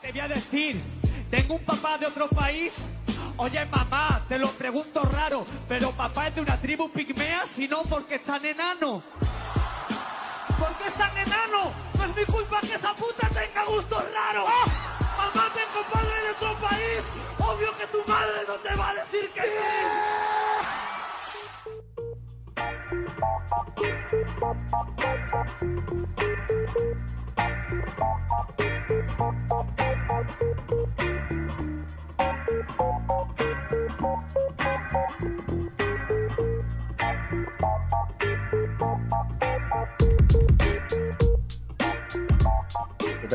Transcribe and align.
te 0.00 0.12
voy 0.12 0.20
a 0.20 0.28
decir, 0.28 0.80
tengo 1.30 1.54
un 1.54 1.64
papá 1.64 1.98
de 1.98 2.06
otro 2.06 2.28
país. 2.28 2.74
Oye, 3.38 3.64
mamá, 3.66 4.22
te 4.28 4.38
lo 4.38 4.48
pregunto 4.50 5.02
raro, 5.02 5.44
pero 5.68 5.90
papá 5.92 6.28
es 6.28 6.34
de 6.34 6.40
una 6.40 6.56
tribu 6.56 6.90
pigmea, 6.90 7.44
sino 7.46 7.82
porque 7.82 8.16
es 8.16 8.22
tan 8.22 8.44
enano. 8.44 9.02
¿Por 10.58 10.72
qué 10.78 10.88
es 10.88 10.94
tan 10.94 11.16
enano? 11.16 11.72
No 11.98 12.04
es 12.04 12.16
mi 12.16 12.24
culpa 12.24 12.60
que 12.60 12.74
esa 12.74 12.94
puta 12.94 13.28
tenga 13.28 13.64
gustos 13.64 14.04
raros. 14.14 14.48
Mamá, 15.16 15.52
tengo 15.54 15.84
padre 15.92 16.22
de 16.22 16.30
otro 16.30 16.54
país. 16.66 17.02
Obvio 17.38 17.76
que 17.76 17.86
tu 17.88 18.02
madre 18.10 18.40
no 18.46 18.54
te 18.54 18.74
va 18.74 18.88
a 18.90 18.94
decir 18.94 19.30
que 19.30 19.40
¿Qué 19.40 19.48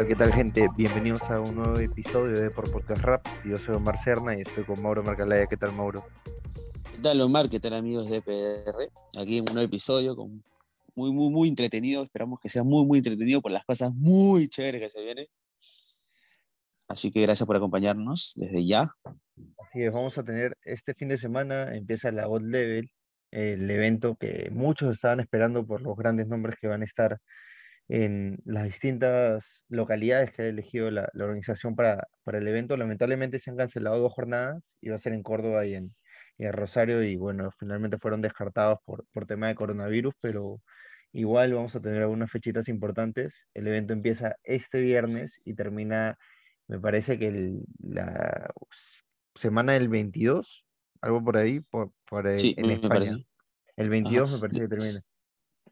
tal, 0.02 0.08
qué 0.08 0.16
tal, 0.16 0.34
gente? 0.34 0.68
Bienvenidos 0.76 1.22
a 1.30 1.40
un 1.40 1.54
nuevo 1.54 1.78
episodio 1.78 2.40
de 2.40 2.50
Por 2.50 2.72
Podcast 2.72 3.04
Rap. 3.04 3.24
Yo 3.46 3.56
soy 3.58 3.76
Omar 3.76 4.00
Serna 4.00 4.36
y 4.36 4.42
estoy 4.42 4.64
con 4.64 4.82
Mauro 4.82 5.04
Marcalaya. 5.04 5.46
¿Qué 5.46 5.58
tal, 5.58 5.74
Mauro? 5.74 6.04
¿Qué 6.92 6.98
tal, 7.04 7.22
Omar? 7.22 7.50
¿Qué 7.50 7.60
tal, 7.60 7.76
amigos 7.76 8.10
de 8.10 8.20
PR? 8.24 8.90
Aquí 9.22 9.38
en 9.38 9.46
un 9.48 9.54
nuevo 9.54 9.68
episodio 9.68 10.16
con 10.16 10.44
muy, 10.96 11.12
muy, 11.12 11.30
muy 11.30 11.50
entretenido. 11.50 12.02
Esperamos 12.02 12.40
que 12.40 12.50
sea 12.50 12.64
muy, 12.64 12.84
muy 12.84 12.98
entretenido 12.98 13.42
por 13.42 13.52
las 13.52 13.64
cosas 13.64 13.94
muy 13.94 14.48
chéveres 14.48 14.82
que 14.82 14.90
se 14.90 15.04
vienen. 15.04 15.28
Así 16.88 17.12
que 17.12 17.22
gracias 17.22 17.46
por 17.46 17.56
acompañarnos 17.56 18.34
desde 18.38 18.66
ya. 18.66 18.90
Así 19.60 19.84
es, 19.84 19.94
vamos 19.94 20.18
a 20.18 20.24
tener 20.24 20.58
este 20.64 20.96
fin 20.96 21.10
de 21.10 21.20
semana, 21.20 21.76
empieza 21.76 22.12
la 22.12 22.26
God 22.26 22.42
Level, 22.42 22.90
el 23.30 23.70
evento 23.70 24.16
que 24.16 24.50
muchos 24.52 24.92
estaban 24.94 25.20
esperando 25.20 25.64
por 25.64 25.84
los 25.84 25.96
grandes 25.96 26.28
nombres 26.28 26.56
que 26.60 26.68
van 26.68 26.82
a 26.82 26.86
estar 26.86 27.20
en 27.94 28.40
las 28.46 28.64
distintas 28.64 29.66
localidades 29.68 30.32
que 30.32 30.44
ha 30.44 30.46
elegido 30.48 30.90
la, 30.92 31.10
la 31.12 31.26
organización 31.26 31.76
para, 31.76 32.08
para 32.24 32.38
el 32.38 32.48
evento. 32.48 32.78
Lamentablemente 32.78 33.38
se 33.38 33.50
han 33.50 33.58
cancelado 33.58 34.00
dos 34.00 34.14
jornadas, 34.14 34.64
iba 34.80 34.96
a 34.96 35.00
ser 35.00 35.12
en 35.12 35.24
Córdoba 35.24 35.66
y 35.66 35.74
en, 35.76 35.94
y 36.38 36.46
en 36.46 36.54
Rosario, 36.54 37.04
y 37.04 37.18
bueno, 37.18 37.52
finalmente 37.60 37.98
fueron 37.98 38.22
descartados 38.22 38.80
por, 38.86 39.06
por 39.12 39.26
tema 39.26 39.50
de 39.50 39.56
coronavirus, 39.56 40.14
pero 40.22 40.62
igual 41.12 41.54
vamos 41.54 41.76
a 41.76 41.82
tener 41.82 42.02
algunas 42.02 42.32
fechitas 42.32 42.70
importantes. 42.70 43.36
El 43.54 43.68
evento 43.68 43.92
empieza 43.92 44.38
este 44.44 44.80
viernes 44.80 45.42
y 45.44 45.54
termina, 45.54 46.18
me 46.70 46.80
parece 46.80 47.20
que 47.20 47.28
el- 47.28 47.66
la 47.80 48.52
semana 49.36 49.74
del 49.74 49.90
22, 49.90 50.66
algo 51.02 51.22
por 51.22 51.36
ahí, 51.36 51.60
por, 51.60 51.92
por, 52.10 52.26
eh, 52.26 52.38
Sí, 52.38 52.54
en 52.58 52.72
España. 52.72 52.90
parece. 52.90 53.28
El 53.76 53.90
22 53.90 54.32
me 54.32 54.40
parece 54.40 54.62
que 54.62 54.68
termina. 54.70 55.02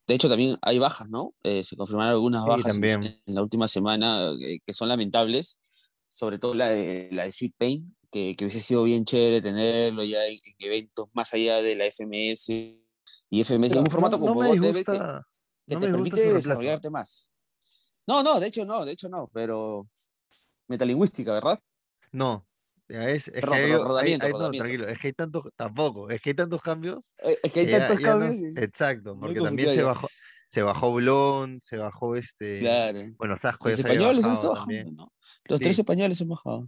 De 0.07 0.15
hecho, 0.15 0.27
también 0.29 0.57
hay 0.61 0.79
bajas, 0.79 1.07
¿no? 1.09 1.35
Eh, 1.43 1.63
se 1.63 1.75
confirmaron 1.75 2.11
algunas 2.13 2.43
Sí, 2.43 2.49
bajas 2.49 2.65
en- 2.75 2.81
también. 2.81 3.21
En, 3.25 3.35
la 3.35 3.43
última 3.43 3.67
semana 3.67 4.31
eh, 4.41 4.59
que 4.65 4.73
son 4.73 4.89
lamentables, 4.89 5.59
sobre 6.07 6.39
todo 6.39 6.55
la 6.55 6.69
de, 6.69 7.09
la 7.11 7.25
de 7.25 7.31
Sweet 7.31 7.53
Pain, 7.57 7.95
que, 8.11 8.35
que 8.35 8.45
hubiese 8.45 8.59
sido 8.59 8.83
bien 8.83 9.05
chévere 9.05 9.41
tenerlo 9.41 10.03
ya 10.03 10.25
en, 10.25 10.33
en 10.33 10.55
eventos 10.59 11.09
más 11.13 11.33
allá 11.33 11.61
de 11.61 11.75
la 11.75 11.85
FMS 11.85 12.79
y 13.29 13.41
FMS, 13.41 13.69
Pero 13.69 13.81
en 13.81 13.85
un 13.85 13.91
formato 13.91 14.17
no, 14.17 14.25
no 14.25 14.29
como 14.33 14.41
me 14.41 14.47
Level 14.49 14.61
que, 14.61 14.67
disgusta, 14.67 15.27
que 15.67 15.73
no 15.75 15.79
te 15.79 15.85
me 15.87 15.91
permite 15.93 16.33
desarrollarte 16.33 16.89
más. 16.89 17.31
No, 18.07 18.23
no, 18.23 18.39
de 18.39 18.47
hecho 18.47 18.65
no, 18.65 18.85
de 18.85 18.93
hecho 18.93 19.09
no, 19.09 19.29
pero 19.31 19.87
metalingüística, 20.67 21.33
¿verdad? 21.33 21.59
No, 22.11 22.47
es, 22.89 23.27
es 23.27 23.33
que 23.35 23.41
Perdón, 23.41 23.55
hay- 23.55 23.63
hay- 23.63 23.71
rodamiento, 23.77 24.25
hay- 24.25 24.31
no, 24.31 24.37
rodamiento. 24.39 24.63
tranquilo, 24.63 24.87
es 24.89 24.99
que 24.99 25.07
hay 25.07 25.13
tantos, 25.13 25.43
tampoco, 25.55 26.09
es 26.09 26.21
que 26.21 26.29
hay 26.31 26.35
tantos 26.35 26.61
cambios 26.61 27.13
Eh, 27.23 27.37
Es 27.43 27.51
que 27.53 27.59
hay 27.61 27.65
ya- 27.67 27.77
tantos 27.79 27.99
ya 27.99 28.15
no- 28.15 28.19
cambios. 28.21 28.35
y- 28.37 28.59
exacto, 28.63 29.17
porque 29.19 29.39
también 29.41 29.69
se 29.69 29.75
ya. 29.77 29.85
bajó, 29.85 30.07
se 30.49 30.61
bajó 30.63 30.93
Blon, 30.93 31.59
se 31.61 31.77
bajó 31.77 32.15
este, 32.15 32.59
Claro. 32.59 32.99
bueno, 33.17 33.37
Sasco 33.37 33.65
ya 33.69 33.71
Los 33.71 33.79
españoles 33.79 34.25
han 34.25 34.33
estado 34.33 34.53
bajando, 34.53 34.91
¿no? 34.91 35.13
Los 35.45 35.57
Sí. 35.59 35.63
tres 35.63 35.79
españoles 35.79 36.21
han 36.21 36.27
bajado. 36.29 36.67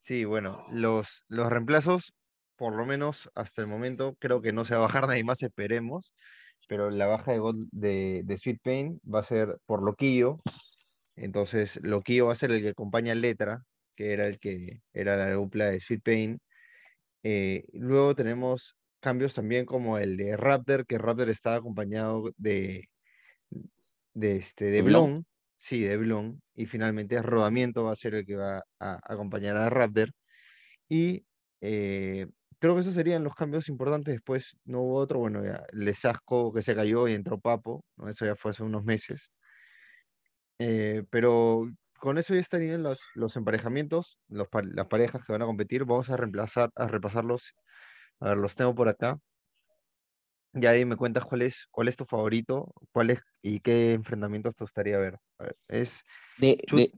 Sí, 0.00 0.24
bueno, 0.24 0.66
los, 0.70 1.24
los 1.28 1.48
reemplazos, 1.50 2.14
por 2.56 2.74
lo 2.74 2.84
menos 2.86 3.30
hasta 3.34 3.62
el 3.62 3.68
momento, 3.68 4.16
creo 4.18 4.40
que 4.42 4.52
no 4.52 4.64
se 4.64 4.74
va 4.74 4.80
a 4.80 4.86
bajar 4.86 5.06
nadie 5.08 5.24
más, 5.24 5.42
esperemos, 5.42 6.14
pero 6.68 6.90
la 6.90 7.06
baja 7.06 7.32
de, 7.32 7.40
de, 7.72 8.22
de 8.24 8.38
Sweet 8.38 8.60
Pain 8.62 9.00
va 9.12 9.20
a 9.20 9.24
ser 9.24 9.58
por 9.66 9.82
Loquillo, 9.82 10.38
entonces 11.16 11.78
Loquillo 11.82 12.26
va 12.26 12.32
a 12.32 12.36
ser 12.36 12.50
el 12.52 12.62
que 12.62 12.70
acompaña 12.70 13.12
a 13.12 13.16
Letra, 13.16 13.62
que 13.94 14.12
era 14.12 14.26
el 14.26 14.38
que 14.38 14.80
era 14.92 15.16
la 15.16 15.32
dupla 15.32 15.70
de 15.70 15.80
Sweet 15.80 16.02
Pain. 16.02 16.38
Eh, 17.22 17.64
luego 17.72 18.14
tenemos 18.14 18.76
cambios 19.00 19.34
también 19.34 19.66
como 19.66 19.98
el 19.98 20.16
de 20.16 20.36
Raptor, 20.36 20.86
que 20.86 20.98
Raptor 20.98 21.30
estaba 21.30 21.56
acompañado 21.56 22.32
de, 22.36 22.88
de, 24.14 24.36
este, 24.36 24.66
de 24.66 24.70
¿De 24.70 24.82
Blon? 24.82 25.10
Blon, 25.10 25.26
sí, 25.56 25.82
de 25.82 25.96
Blon, 25.96 26.42
y 26.54 26.66
finalmente 26.66 27.20
Rodamiento 27.22 27.84
va 27.84 27.92
a 27.92 27.96
ser 27.96 28.14
el 28.14 28.26
que 28.26 28.36
va 28.36 28.62
a 28.80 29.00
acompañar 29.04 29.56
a 29.56 29.70
Raptor. 29.70 30.10
Y 30.88 31.24
eh, 31.60 32.26
creo 32.58 32.74
que 32.74 32.80
esos 32.82 32.94
serían 32.94 33.24
los 33.24 33.34
cambios 33.34 33.68
importantes. 33.68 34.14
Después 34.14 34.56
no 34.64 34.80
hubo 34.82 34.96
otro, 34.96 35.18
bueno, 35.18 35.44
ya, 35.44 35.64
el 35.72 35.84
de 35.84 35.94
Sasco 35.94 36.52
que 36.52 36.62
se 36.62 36.74
cayó 36.74 37.08
y 37.08 37.14
entró 37.14 37.38
Papo, 37.40 37.84
¿no? 37.96 38.08
Eso 38.08 38.26
ya 38.26 38.36
fue 38.36 38.52
hace 38.52 38.62
unos 38.62 38.84
meses. 38.84 39.30
Eh, 40.58 41.02
pero 41.10 41.68
con 42.04 42.18
eso 42.18 42.34
ya 42.34 42.40
estarían 42.40 42.82
los, 42.82 43.00
los 43.14 43.34
emparejamientos, 43.34 44.18
los, 44.28 44.46
las 44.74 44.86
parejas 44.88 45.24
que 45.24 45.32
van 45.32 45.40
a 45.40 45.46
competir. 45.46 45.86
Vamos 45.86 46.10
a 46.10 46.18
reemplazar, 46.18 46.70
a 46.76 46.86
repasarlos. 46.86 47.54
A 48.20 48.28
ver, 48.28 48.36
los 48.36 48.54
tengo 48.54 48.74
por 48.74 48.90
acá. 48.90 49.18
Y 50.52 50.66
ahí 50.66 50.84
me 50.84 50.96
cuentas 50.98 51.24
cuál 51.24 51.40
es, 51.40 51.66
cuál 51.70 51.88
es 51.88 51.96
tu 51.96 52.04
favorito, 52.04 52.74
cuál 52.92 53.08
es 53.08 53.20
y 53.40 53.60
qué 53.60 53.94
enfrentamientos 53.94 54.54
te 54.54 54.64
gustaría 54.64 54.98
ver. 54.98 55.18
A 55.38 55.44
ver, 55.44 55.56
es, 55.66 56.02
De, 56.36 56.58
Chut- 56.68 56.76
de- 56.76 56.92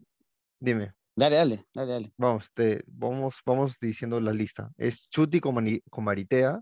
dime. 0.58 0.92
dale, 1.14 1.36
dale, 1.36 1.60
dale, 1.72 1.92
dale. 1.92 2.10
Vamos, 2.18 2.50
te, 2.52 2.82
vamos, 2.88 3.40
vamos 3.46 3.78
diciendo 3.80 4.20
la 4.20 4.32
lista. 4.32 4.70
Es 4.76 5.08
Chuti 5.08 5.38
con, 5.38 5.54
Mani- 5.54 5.82
con 5.88 6.02
Maritea, 6.02 6.60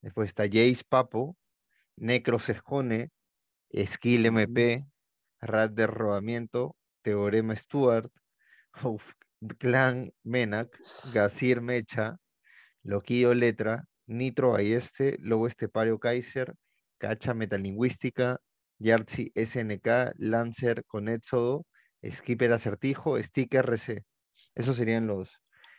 después 0.00 0.26
está 0.26 0.42
Jace 0.44 0.82
Papo, 0.88 1.36
Necro 1.96 2.40
Sescone, 2.40 3.10
Skill 3.72 4.26
MP, 4.26 4.84
Rat 5.40 5.70
de 5.70 5.86
Rodamiento, 5.86 6.74
Teorema 7.02 7.56
Stuart, 7.56 8.10
Clan 9.58 10.12
Menac, 10.22 10.68
Gazir 11.12 11.60
Mecha, 11.60 12.18
Loquillo 12.82 13.34
Letra, 13.34 13.84
Nitro 14.06 14.56
Ayeste, 14.56 15.16
Lobo 15.20 15.46
Estepario 15.46 15.98
Kaiser, 15.98 16.54
Cacha 16.98 17.34
Metalingüística, 17.34 18.38
Yartzi 18.78 19.32
SNK, 19.34 20.14
Lancer 20.18 20.84
con 20.86 21.08
Éxodo, 21.08 21.66
Skipper 22.08 22.52
Acertijo, 22.52 23.22
Sticker 23.22 23.64
RC. 23.64 24.04
Esos 24.54 24.76
serían 24.76 25.06
los, 25.06 25.30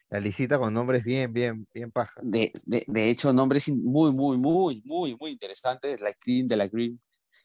la 0.10 0.20
listita 0.20 0.58
con 0.58 0.74
nombres 0.74 1.04
bien, 1.04 1.34
bien, 1.34 1.68
bien 1.74 1.92
paja. 1.92 2.14
De, 2.22 2.52
de, 2.66 2.84
de 2.88 3.10
hecho, 3.10 3.34
nombres 3.34 3.70
muy, 3.70 4.12
muy, 4.12 4.38
muy, 4.38 4.82
muy, 4.86 5.16
muy 5.20 5.32
interesantes. 5.32 6.00
La 6.02 6.14
Cream 6.14 6.48
de 6.48 6.58
la 6.58 6.70
Cream, 6.70 7.00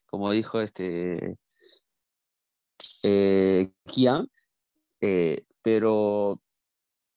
como 0.07 0.31
dijo 0.31 0.61
este 0.61 1.37
eh, 3.03 3.71
Kian. 3.85 4.29
eh, 5.01 5.45
pero, 5.63 6.41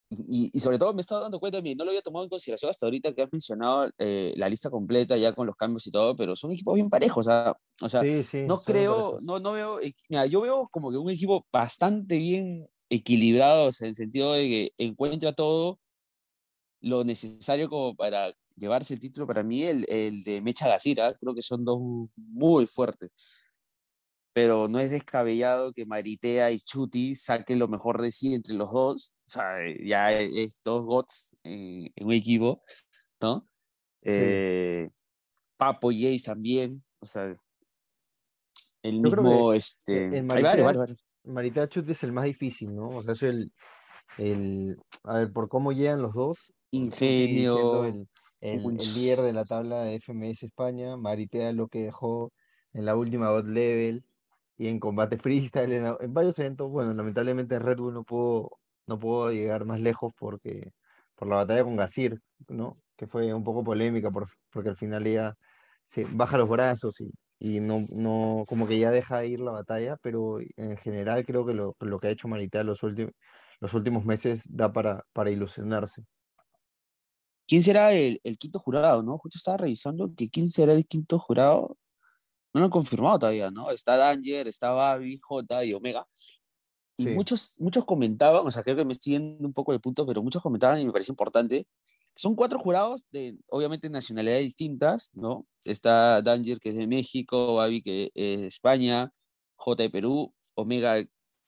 y, 0.09 0.49
y 0.51 0.59
sobre 0.59 0.79
todo 0.79 0.93
me 0.93 1.01
he 1.01 1.03
estado 1.03 1.21
dando 1.21 1.39
cuenta, 1.39 1.61
no 1.61 1.85
lo 1.85 1.91
había 1.91 2.01
tomado 2.01 2.25
en 2.25 2.29
consideración 2.29 2.71
hasta 2.71 2.85
ahorita 2.87 3.13
que 3.13 3.21
has 3.21 3.31
mencionado 3.31 3.91
eh, 3.99 4.33
la 4.37 4.49
lista 4.49 4.69
completa 4.71 5.15
ya 5.17 5.33
con 5.33 5.45
los 5.45 5.55
cambios 5.55 5.85
y 5.85 5.91
todo, 5.91 6.15
pero 6.15 6.35
son 6.35 6.51
equipos 6.51 6.73
bien 6.75 6.89
parejos. 6.89 7.27
O 7.27 7.29
sea, 7.29 7.55
o 7.81 7.89
sea 7.89 8.01
Sí, 8.01 8.23
sí, 8.23 8.43
no 8.47 8.63
creo, 8.63 9.19
no, 9.21 9.39
no 9.39 9.51
veo, 9.51 9.79
mira, 10.09 10.25
yo 10.25 10.41
veo 10.41 10.67
como 10.71 10.91
que 10.91 10.97
un 10.97 11.11
equipo 11.11 11.45
bastante 11.51 12.17
bien 12.17 12.67
equilibrado, 12.89 13.67
o 13.67 13.71
sea, 13.71 13.85
en 13.85 13.89
el 13.89 13.95
sentido 13.95 14.33
de 14.33 14.49
que 14.49 14.71
encuentra 14.77 15.33
todo 15.33 15.79
lo 16.81 17.03
necesario 17.03 17.69
como 17.69 17.95
para 17.95 18.33
llevarse 18.55 18.93
el 18.93 18.99
título. 18.99 19.27
Para 19.27 19.43
mí, 19.43 19.63
el, 19.63 19.85
el 19.89 20.23
de 20.23 20.41
Mecha 20.41 20.67
Gacira, 20.67 21.13
creo 21.15 21.35
que 21.35 21.41
son 21.41 21.63
dos 21.65 21.79
muy 22.15 22.67
fuertes. 22.67 23.11
Pero 24.41 24.69
no 24.69 24.79
es 24.79 24.89
descabellado 24.89 25.73
que 25.73 25.85
Maritea 25.85 26.49
y 26.51 26.59
Chuti 26.61 27.13
saquen 27.13 27.59
lo 27.59 27.67
mejor 27.67 28.01
de 28.01 28.09
sí 28.09 28.33
entre 28.33 28.53
los 28.53 28.71
dos. 28.71 29.13
O 29.25 29.29
sea, 29.29 29.43
ya 29.83 30.13
es 30.13 30.61
dos 30.63 30.85
gots 30.85 31.35
en, 31.43 31.91
en 31.93 32.07
un 32.07 32.13
equipo, 32.13 32.63
¿no? 33.21 33.41
Sí. 34.01 34.11
Eh, 34.13 34.89
Papo 35.57 35.91
y 35.91 36.07
Ace 36.07 36.23
también. 36.23 36.81
O 37.01 37.05
sea, 37.05 37.33
el 38.81 38.95
Yo 38.95 39.01
mismo, 39.01 39.51
este, 39.51 40.05
en 40.05 40.13
hay 40.13 40.21
Maritea- 40.21 40.43
varios, 40.43 40.65
varios, 40.65 40.77
varios. 40.79 41.05
Maritea 41.25 41.67
Chut 41.67 41.89
es 41.89 42.01
el 42.03 42.13
más 42.13 42.23
difícil, 42.23 42.73
¿no? 42.73 42.89
O 42.91 43.03
sea, 43.03 43.11
es 43.11 43.23
el, 43.23 43.51
el, 44.17 44.77
a 45.03 45.17
ver, 45.17 45.33
por 45.33 45.49
cómo 45.49 45.73
llegan 45.73 46.01
los 46.01 46.13
dos. 46.13 46.37
Chuti 46.71 46.77
Ingenio. 46.77 47.83
el, 47.83 48.07
el 48.39 48.63
líder 48.77 49.19
de 49.19 49.33
la 49.33 49.43
tabla 49.43 49.83
de 49.83 49.99
FMS 49.99 50.43
España, 50.43 50.95
Maritea 50.95 51.51
lo 51.51 51.67
que 51.67 51.83
dejó 51.83 52.31
en 52.71 52.85
la 52.85 52.95
última 52.95 53.31
God 53.31 53.47
Level, 53.49 54.05
y 54.59 54.67
en 54.67 54.79
combate 54.79 55.17
freestyle, 55.17 55.71
en, 55.71 56.13
varios 56.13 56.37
eventos. 56.37 56.69
Bueno, 56.69 56.93
lamentablemente 56.93 57.57
Red 57.59 57.77
Bull 57.77 57.93
no 57.93 58.03
pudo, 58.03 58.59
no 58.87 58.99
pudo 58.99 59.31
llegar 59.31 59.65
más 59.65 59.79
lejos 59.79 60.13
porque 60.19 60.73
por 61.15 61.29
la 61.29 61.37
batalla 61.37 61.63
con 61.63 61.77
Gasir, 61.77 62.19
¿no? 62.49 62.77
Que 62.97 63.07
fue 63.07 63.33
un 63.33 63.43
poco 63.43 63.63
polémica 63.63 64.11
por, 64.11 64.27
porque 64.51 64.69
al 64.69 64.77
final 64.77 65.07
ella 65.07 65.35
baja 66.11 66.37
los 66.37 66.49
brazos 66.49 66.97
y, 67.39 67.59
no, 67.61 67.85
no, 67.89 68.43
como 68.47 68.67
que 68.67 68.77
ya 68.79 68.91
deja 68.91 69.23
ir 69.25 69.39
la 69.39 69.51
batalla, 69.51 69.97
pero 70.01 70.39
en 70.41 70.77
general 70.77 71.25
creo 71.25 71.45
que 71.45 71.53
lo, 71.53 71.75
lo 71.79 71.99
que 71.99 72.07
ha 72.07 72.11
hecho 72.11 72.27
Marita 72.27 72.61
los 72.63 72.83
últimos, 72.83 73.13
los 73.61 73.73
últimos 73.73 74.05
meses 74.05 74.43
da 74.45 74.73
para, 74.73 75.05
para 75.13 75.31
ilusionarse. 75.31 76.03
¿Quién 77.47 77.63
será 77.63 77.93
el 77.93 78.19
quinto 78.37 78.59
jurado, 78.59 79.03
no? 79.03 79.17
Justo 79.17 79.37
estaba 79.37 79.57
revisando 79.57 80.13
que 80.15 80.29
quién 80.29 80.49
será 80.49 80.73
el 80.73 80.85
quinto 80.85 81.17
jurado. 81.17 81.77
No 82.53 82.59
lo 82.61 82.65
han 82.65 82.71
confirmado 82.71 83.19
todavía, 83.19 83.51
¿no? 83.51 83.71
Está 83.71 83.97
Danger, 83.97 84.47
está 84.47 84.71
Babi, 84.71 85.19
J 85.21 85.65
y 85.65 85.73
Omega. 85.73 86.07
Y 86.97 87.03
Sí. 87.05 87.09
muchos, 87.09 87.55
muchos 87.59 87.85
comentaban, 87.85 88.45
o 88.45 88.51
sea, 88.51 88.63
creo 88.63 88.75
que 88.75 88.85
me 88.85 88.93
estoy 88.93 89.13
yendo 89.13 89.47
un 89.47 89.53
poco 89.53 89.71
del 89.71 89.81
punto, 89.81 90.05
pero 90.05 90.21
muchos 90.23 90.41
comentaban 90.41 90.79
y 90.81 90.85
me 90.85 90.91
parece 90.91 91.11
importante. 91.11 91.67
Son 92.15 92.35
cuatro 92.35 92.59
jurados 92.59 93.05
de, 93.11 93.37
obviamente, 93.47 93.89
nacionalidades 93.89 94.43
distintas, 94.43 95.11
¿no? 95.13 95.47
Está 95.63 96.21
Danger, 96.21 96.59
que 96.59 96.69
es 96.69 96.75
de 96.75 96.87
México, 96.87 97.55
Babi, 97.55 97.81
que 97.81 98.11
es 98.15 98.41
de 98.41 98.47
España, 98.47 99.13
J 99.55 99.83
de 99.83 99.89
Perú, 99.89 100.33
Omega, 100.55 100.97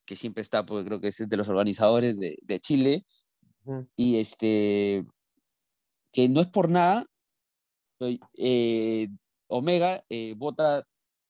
que 0.06 0.15
siempre 0.15 0.42
está, 0.42 0.63
porque 0.63 0.86
creo 0.86 1.01
que 1.01 1.09
es 1.09 1.18
de 1.18 1.38
los 1.38 1.50
organizadores 1.50 2.18
de, 2.19 2.38
de 2.42 2.59
Chile, 2.59 3.06
Ujú. 3.65 3.89
y 3.98 4.18
este, 4.19 5.06
que 6.13 6.30
no 6.30 6.42
es 6.42 6.48
por 6.48 6.69
nada, 6.69 7.06
eh, 8.38 9.07
Omega 9.48 10.03
eh, 10.09 10.33
vota 10.38 10.83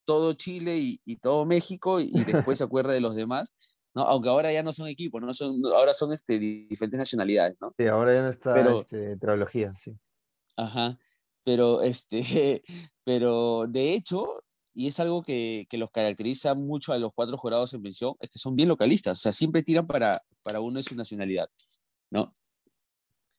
todo 0.05 0.33
Chile 0.33 0.77
y, 0.77 1.01
y 1.05 1.17
todo 1.17 1.45
México 1.45 1.99
y, 1.99 2.09
y 2.13 2.23
después 2.23 2.57
se 2.57 2.63
acuerda 2.65 2.93
de 2.93 3.01
los 3.01 3.15
demás, 3.15 3.53
¿no? 3.93 4.03
Aunque 4.03 4.29
ahora 4.29 4.51
ya 4.51 4.63
no 4.63 4.73
son 4.73 4.87
equipos, 4.87 5.21
¿no? 5.21 5.33
Son, 5.33 5.61
ahora 5.75 5.93
son 5.93 6.11
este, 6.13 6.39
diferentes 6.39 6.97
nacionalidades, 6.97 7.57
¿no? 7.61 7.73
Sí, 7.77 7.87
ahora 7.87 8.13
ya 8.13 8.21
no 8.23 8.29
está 8.29 8.53
Pero- 8.53 8.79
este, 8.79 9.17
trilogía, 9.17 9.73
sí. 9.83 9.95
Ajá. 10.57 10.97
Pero, 11.43 11.81
este, 11.81 12.61
pero 13.03 13.65
de 13.67 13.93
hecho, 13.93 14.27
y 14.73 14.87
es 14.87 14.99
algo 14.99 15.23
que, 15.23 15.65
que 15.69 15.77
los 15.77 15.89
caracteriza 15.91 16.53
mucho 16.55 16.93
a 16.93 16.97
los 16.97 17.11
cuatro 17.13 17.37
jurados 17.37 17.73
en 17.73 17.81
mención, 17.81 18.13
es 18.19 18.29
que 18.29 18.39
son 18.39 18.55
bien 18.55 18.69
localistas, 18.69 19.17
o 19.19 19.21
sea, 19.21 19.31
siempre 19.31 19.63
tiran 19.63 19.87
para, 19.87 20.21
para 20.43 20.59
uno 20.61 20.77
de 20.77 20.83
su 20.83 20.95
nacionalidad, 20.95 21.49
¿no? 22.09 22.31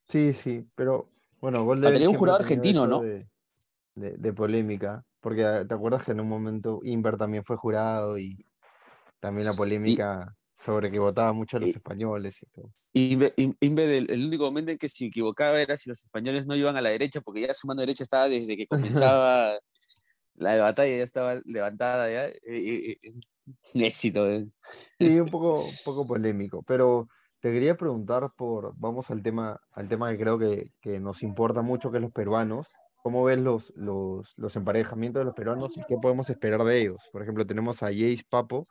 Sí, 0.09 0.33
sí, 0.33 0.65
pero 0.75 1.09
bueno, 1.39 1.63
Golden 1.65 1.83
Faltaría 1.83 2.07
un 2.09 2.13
siempre 2.13 2.19
jurado 2.19 2.39
argentino, 2.39 2.87
¿no? 2.87 3.01
De, 3.01 3.27
de- 3.95 4.17
de 4.17 4.33
polémica, 4.33 5.05
porque 5.23 5.43
ah, 5.45 5.65
te 5.67 5.73
acuerdas 5.73 6.03
que 6.05 6.11
en 6.11 6.19
un 6.19 6.29
momento 6.29 6.81
Inver 6.83 7.17
también 7.17 7.43
fue 7.45 7.57
jurado 7.57 8.19
y 8.19 8.45
también 9.19 9.47
la 9.47 9.55
polémica 9.55 10.35
sobre 10.63 10.91
que 10.91 10.99
votaba 10.99 11.33
mucho 11.33 11.57
a 11.57 11.61
los 11.61 11.69
y- 11.69 11.73
españoles 11.73 12.35
y 12.41 12.45
todo. 12.47 12.71
Y 12.95 13.13
Inver, 13.13 13.33
In- 13.37 13.57
Inver, 13.61 13.89
el, 13.89 14.11
el 14.11 14.25
único 14.27 14.43
momento 14.43 14.71
en 14.71 14.77
que 14.77 14.87
se 14.89 15.05
equivocaba 15.05 15.59
era 15.59 15.77
si 15.77 15.89
los 15.89 16.03
españoles 16.03 16.45
no 16.45 16.55
iban 16.55 16.77
a 16.77 16.81
la 16.81 16.89
derecha, 16.89 17.21
porque 17.21 17.41
ya 17.41 17.53
su 17.53 17.65
mano 17.67 17.81
derecha 17.81 18.03
estaba 18.03 18.29
desde 18.29 18.55
que 18.55 18.67
comenzaba 18.67 19.57
la 20.35 20.61
batalla, 20.61 20.97
ya 20.97 21.03
estaba 21.03 21.41
levantada, 21.45 22.09
ya. 22.11 22.27
eh, 22.27 22.39
eh, 22.45 22.97
eh, 23.01 23.13
un 23.73 23.81
éxito. 23.81 24.29
eh. 24.29 24.47
Sí, 24.99 25.19
un 25.19 25.27
poco, 25.31 25.69
un 25.69 25.77
poco 25.83 26.05
polémico, 26.07 26.63
pero 26.63 27.07
te 27.41 27.51
quería 27.51 27.75
preguntar 27.75 28.31
por, 28.37 28.73
vamos 28.77 29.09
al 29.11 29.21
tema, 29.21 29.59
al 29.71 29.87
tema 29.89 30.11
que 30.11 30.17
creo 30.17 30.37
que, 30.39 30.71
que 30.81 30.99
nos 30.99 31.23
importa 31.23 31.61
mucho, 31.61 31.91
que 31.91 31.97
es 31.97 32.03
los 32.03 32.11
peruanos. 32.11 32.67
¿Cómo 33.03 33.23
ves 33.25 33.39
los, 33.39 33.73
los, 33.75 34.33
los 34.37 34.55
emparejamientos 34.55 35.19
de 35.19 35.25
los 35.25 35.35
peruanos 35.35 35.77
y 35.77 35.81
qué 35.87 35.97
podemos 36.01 36.29
esperar 36.29 36.63
de 36.63 36.79
ellos? 36.79 36.97
Por 37.11 37.21
ejemplo, 37.21 37.45
tenemos 37.45 37.83
a 37.83 37.87
Jace 37.87 38.23
Papo, 38.29 38.63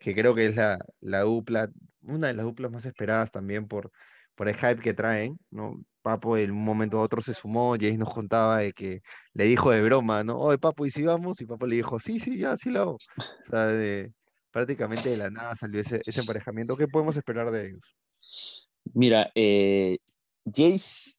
que 0.00 0.14
creo 0.16 0.34
que 0.34 0.46
es 0.46 0.56
la, 0.56 0.78
la 1.00 1.20
dupla, 1.20 1.70
una 2.02 2.26
de 2.26 2.34
las 2.34 2.44
duplas 2.44 2.72
más 2.72 2.84
esperadas 2.84 3.30
también 3.30 3.68
por, 3.68 3.92
por 4.34 4.48
el 4.48 4.56
hype 4.56 4.82
que 4.82 4.94
traen, 4.94 5.38
¿no? 5.50 5.80
Papo 6.02 6.36
en 6.36 6.50
un 6.50 6.64
momento 6.64 6.98
a 6.98 7.02
otro 7.02 7.22
se 7.22 7.34
sumó, 7.34 7.74
Jace 7.74 7.98
nos 7.98 8.12
contaba 8.12 8.58
de 8.58 8.72
que 8.72 9.00
le 9.34 9.44
dijo 9.44 9.70
de 9.70 9.80
broma, 9.82 10.24
¿no? 10.24 10.38
Oye, 10.40 10.58
Papo, 10.58 10.84
¿y 10.84 10.90
si 10.90 11.02
vamos? 11.04 11.40
Y 11.40 11.46
Papo 11.46 11.66
le 11.66 11.76
dijo, 11.76 12.00
sí, 12.00 12.18
sí, 12.18 12.36
ya, 12.36 12.56
sí 12.56 12.70
lo 12.70 12.80
hago. 12.80 12.92
O 12.94 13.50
sea, 13.50 13.66
de- 13.66 14.12
prácticamente 14.50 15.10
de 15.10 15.18
la 15.18 15.30
nada 15.30 15.54
salió 15.54 15.80
ese, 15.80 16.00
ese 16.04 16.20
emparejamiento. 16.20 16.76
¿Qué 16.76 16.88
podemos 16.88 17.16
esperar 17.16 17.52
de 17.52 17.68
ellos? 17.68 17.96
Mira, 18.94 19.30
eh, 19.36 19.98
Jace, 20.46 21.17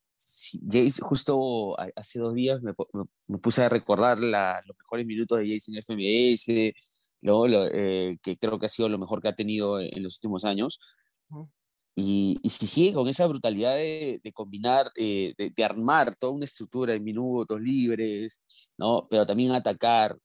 Jace, 0.68 1.02
justo 1.02 1.80
ha- 1.80 1.90
hace 1.96 2.20
dos 2.20 2.34
días 2.36 2.62
me, 2.62 2.74
me- 2.94 3.04
me 3.30 3.38
puse 3.40 3.64
a 3.64 3.70
recordar 3.70 4.20
la- 4.20 4.62
los 4.66 4.78
mejores 4.78 5.06
minutos 5.06 5.38
de 5.40 5.46
Jace 5.54 5.72
en 5.72 5.78
FMS. 5.78 6.74
Lo, 7.22 7.46
eh, 7.48 8.18
que 8.24 8.38
creo 8.38 8.58
que 8.60 8.66
ha 8.68 8.70
sido 8.70 8.88
lo 8.90 8.98
mejor 8.98 9.22
que 9.22 9.28
ha 9.30 9.36
tenido 9.36 9.80
en 9.80 10.02
los 10.04 10.16
últimos 10.18 10.46
años. 10.46 10.80
Y, 11.96 12.40
y 12.44 12.50
si 12.50 12.66
sigue 12.68 12.94
con 12.94 13.08
esa 13.10 13.28
brutalidad 13.28 13.76
de, 13.76 14.22
de 14.24 14.32
combinar, 14.34 14.90
eh, 14.96 15.34
de, 15.38 15.50
de 15.50 15.64
armar 15.66 16.16
toda 16.16 16.32
una 16.34 16.46
estructura 16.46 16.94
en 16.94 17.04
minutos 17.04 17.60
libres, 17.60 18.42
¿no? 18.78 19.08
Pero 19.10 19.26
también 19.26 19.52
atacar, 19.52 20.18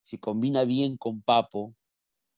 si 0.00 0.18
combina 0.18 0.64
bien 0.64 0.96
con 0.98 1.22
Papo, 1.22 1.74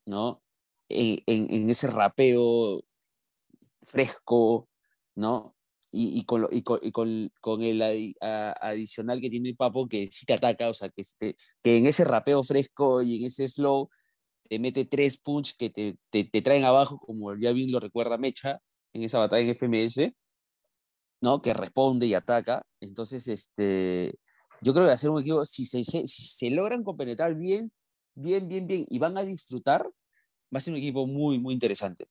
¿no? 0.05 0.41
En, 0.89 1.19
en- 1.27 1.53
en 1.53 1.69
ese 1.69 1.87
rapeo 1.87 2.83
fresco, 3.87 4.69
¿no? 5.15 5.55
Y, 5.95 6.19
y 6.19 6.25
con, 6.25 6.41
lo- 6.41 6.49
y 6.51 6.61
con, 6.63 6.79
y 6.81 6.91
con- 6.91 7.31
con 7.41 7.63
el 7.63 7.81
adi- 7.81 8.15
a- 8.21 8.53
adicional 8.61 9.21
que 9.21 9.29
tiene 9.29 9.55
Papo, 9.55 9.87
que 9.87 10.07
sí 10.11 10.25
te 10.25 10.33
ataca, 10.33 10.69
o 10.69 10.73
sea, 10.73 10.89
que, 10.89 11.03
te- 11.17 11.35
que 11.63 11.77
en 11.77 11.85
ese 11.87 12.03
rapeo 12.05 12.43
fresco 12.43 13.01
y 13.01 13.17
en 13.21 13.25
ese 13.27 13.49
flow 13.49 13.89
te 14.49 14.59
mete 14.59 14.85
tres 14.85 15.17
punch 15.19 15.55
que 15.57 15.69
te, 15.71 15.97
te, 16.11 16.25
te 16.25 16.41
traen 16.41 16.65
abajo, 16.65 16.99
como 16.99 17.35
ya 17.37 17.51
bien 17.53 17.71
lo 17.71 17.79
recuerda 17.79 18.17
Mecha 18.17 18.59
en 18.93 19.03
esa 19.03 19.19
batalla 19.19 19.43
en 19.43 19.49
FMS, 19.51 20.15
¿no? 21.21 21.41
Que 21.41 21.53
responde 21.53 22.05
y 22.07 22.13
ataca. 22.13 22.65
Entonces, 22.79 23.27
este, 23.27 24.15
yo 24.61 24.73
creo 24.73 24.87
que 24.89 24.97
ser 24.97 25.09
un 25.09 25.21
equipo, 25.21 25.45
si 25.45 25.65
se, 25.65 25.83
se- 25.83 26.07
si 26.07 26.23
se 26.23 26.49
logran 26.51 26.83
compenetrar 26.83 27.35
bien, 27.35 27.71
bien, 28.15 28.47
bien, 28.47 28.67
bien, 28.67 28.85
y 28.89 28.99
van 28.99 29.17
a 29.17 29.23
disfrutar, 29.23 29.83
va 29.85 30.57
a 30.59 30.61
ser 30.61 30.73
un 30.73 30.79
equipo 30.79 31.07
muy, 31.07 31.39
muy 31.39 31.53
interesante. 31.53 32.07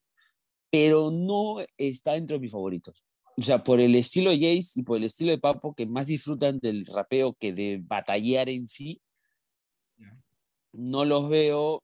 Pero 0.71 1.11
no 1.13 1.59
está 1.79 2.13
dentro 2.15 2.37
de 2.37 2.41
mis 2.41 2.53
favoritos. 2.53 3.05
O 3.37 3.43
sea, 3.43 3.63
por 3.65 3.81
el 3.81 3.95
estilo 3.97 4.31
de 4.31 4.37
Jace 4.39 4.81
y 4.81 4.83
por 4.85 4.97
el 4.99 5.05
estilo 5.05 5.33
de 5.33 5.39
Papo, 5.39 5.75
que 5.75 5.87
más 5.87 6.07
disfrutan 6.07 6.59
del 6.61 6.87
rapeo 6.87 7.35
que 7.35 7.53
de 7.53 7.81
batallar 7.83 8.49
en 8.49 8.69
sí, 8.69 9.01
no 10.73 11.05
los 11.05 11.29
veo 11.29 11.83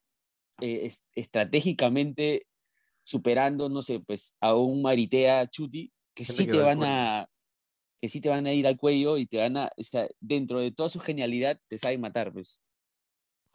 eh, 0.61 0.85
es- 0.85 1.03
estratégicamente 1.15 2.43
superando, 3.03 3.69
no 3.69 3.81
sé, 3.81 3.99
pues 3.99 4.35
a 4.39 4.55
un 4.55 4.81
Maritea 4.81 5.47
Chuti, 5.47 5.91
que 6.13 6.25
sí 6.25 6.47
te 6.47 6.57
van 6.61 6.79
a 6.83 7.27
que 8.01 8.09
sí 8.09 8.19
te 8.21 8.29
van 8.29 8.47
a 8.47 8.53
ir 8.53 8.65
al 8.67 8.77
cuello 8.77 9.17
y 9.17 9.27
te 9.27 9.37
van 9.37 9.57
a, 9.57 9.69
o 9.77 9.83
sea, 9.83 10.07
dentro 10.19 10.59
de 10.59 10.71
toda 10.71 10.89
su 10.89 10.99
genialidad, 10.99 11.57
te 11.67 11.77
saben 11.77 12.01
matar, 12.01 12.33
pues, 12.33 12.63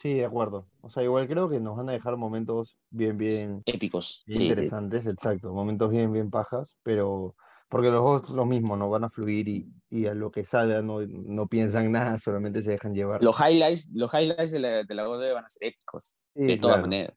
Sí, 0.01 0.15
de 0.15 0.25
acuerdo. 0.25 0.69
O 0.83 0.91
sea, 0.91 1.03
igual 1.03 1.27
creo 1.27 1.49
que 1.49 1.59
nos 1.59 1.77
van 1.77 1.89
a 1.89 1.93
dejar 1.93 2.17
momentos 2.17 2.79
bien, 2.91 3.19
bien, 3.19 3.63
épicos. 3.67 4.23
bien 4.27 4.43
Sí, 4.43 4.47
sí. 4.49 4.51
interesantes, 4.51 5.07
exacto. 5.07 5.53
Momentos 5.53 5.91
bien, 5.91 6.13
bien 6.13 6.31
pajas, 6.31 6.77
pero 6.83 7.35
porque 7.69 7.89
los 7.89 8.03
dos 8.03 8.31
lo 8.31 8.45
mismo, 8.45 8.77
no 8.77 8.89
van 8.89 9.05
a 9.05 9.11
fluir 9.11 9.49
y, 9.49 9.73
y 9.91 10.07
a 10.07 10.15
lo 10.15 10.31
que 10.31 10.45
salga 10.45 10.83
no, 10.83 11.01
no 11.07 11.47
piensan 11.47 11.91
nada, 11.93 12.19
solamente 12.19 12.63
se 12.63 12.71
dejan 12.73 12.95
llevar. 12.95 13.23
Los 13.23 13.41
highlights, 13.41 13.91
los 13.93 14.13
highlights 14.13 14.53
de 14.53 14.61
la, 14.61 14.85
de 14.85 14.95
la 14.95 15.07
Gode 15.07 15.33
van 15.33 15.45
a 15.45 15.49
ser 15.49 15.69
épicos, 15.69 16.17
Sí, 16.35 16.45
de 16.45 16.57
todas 16.57 16.77
claro. 16.77 16.83
maneras. 16.83 17.17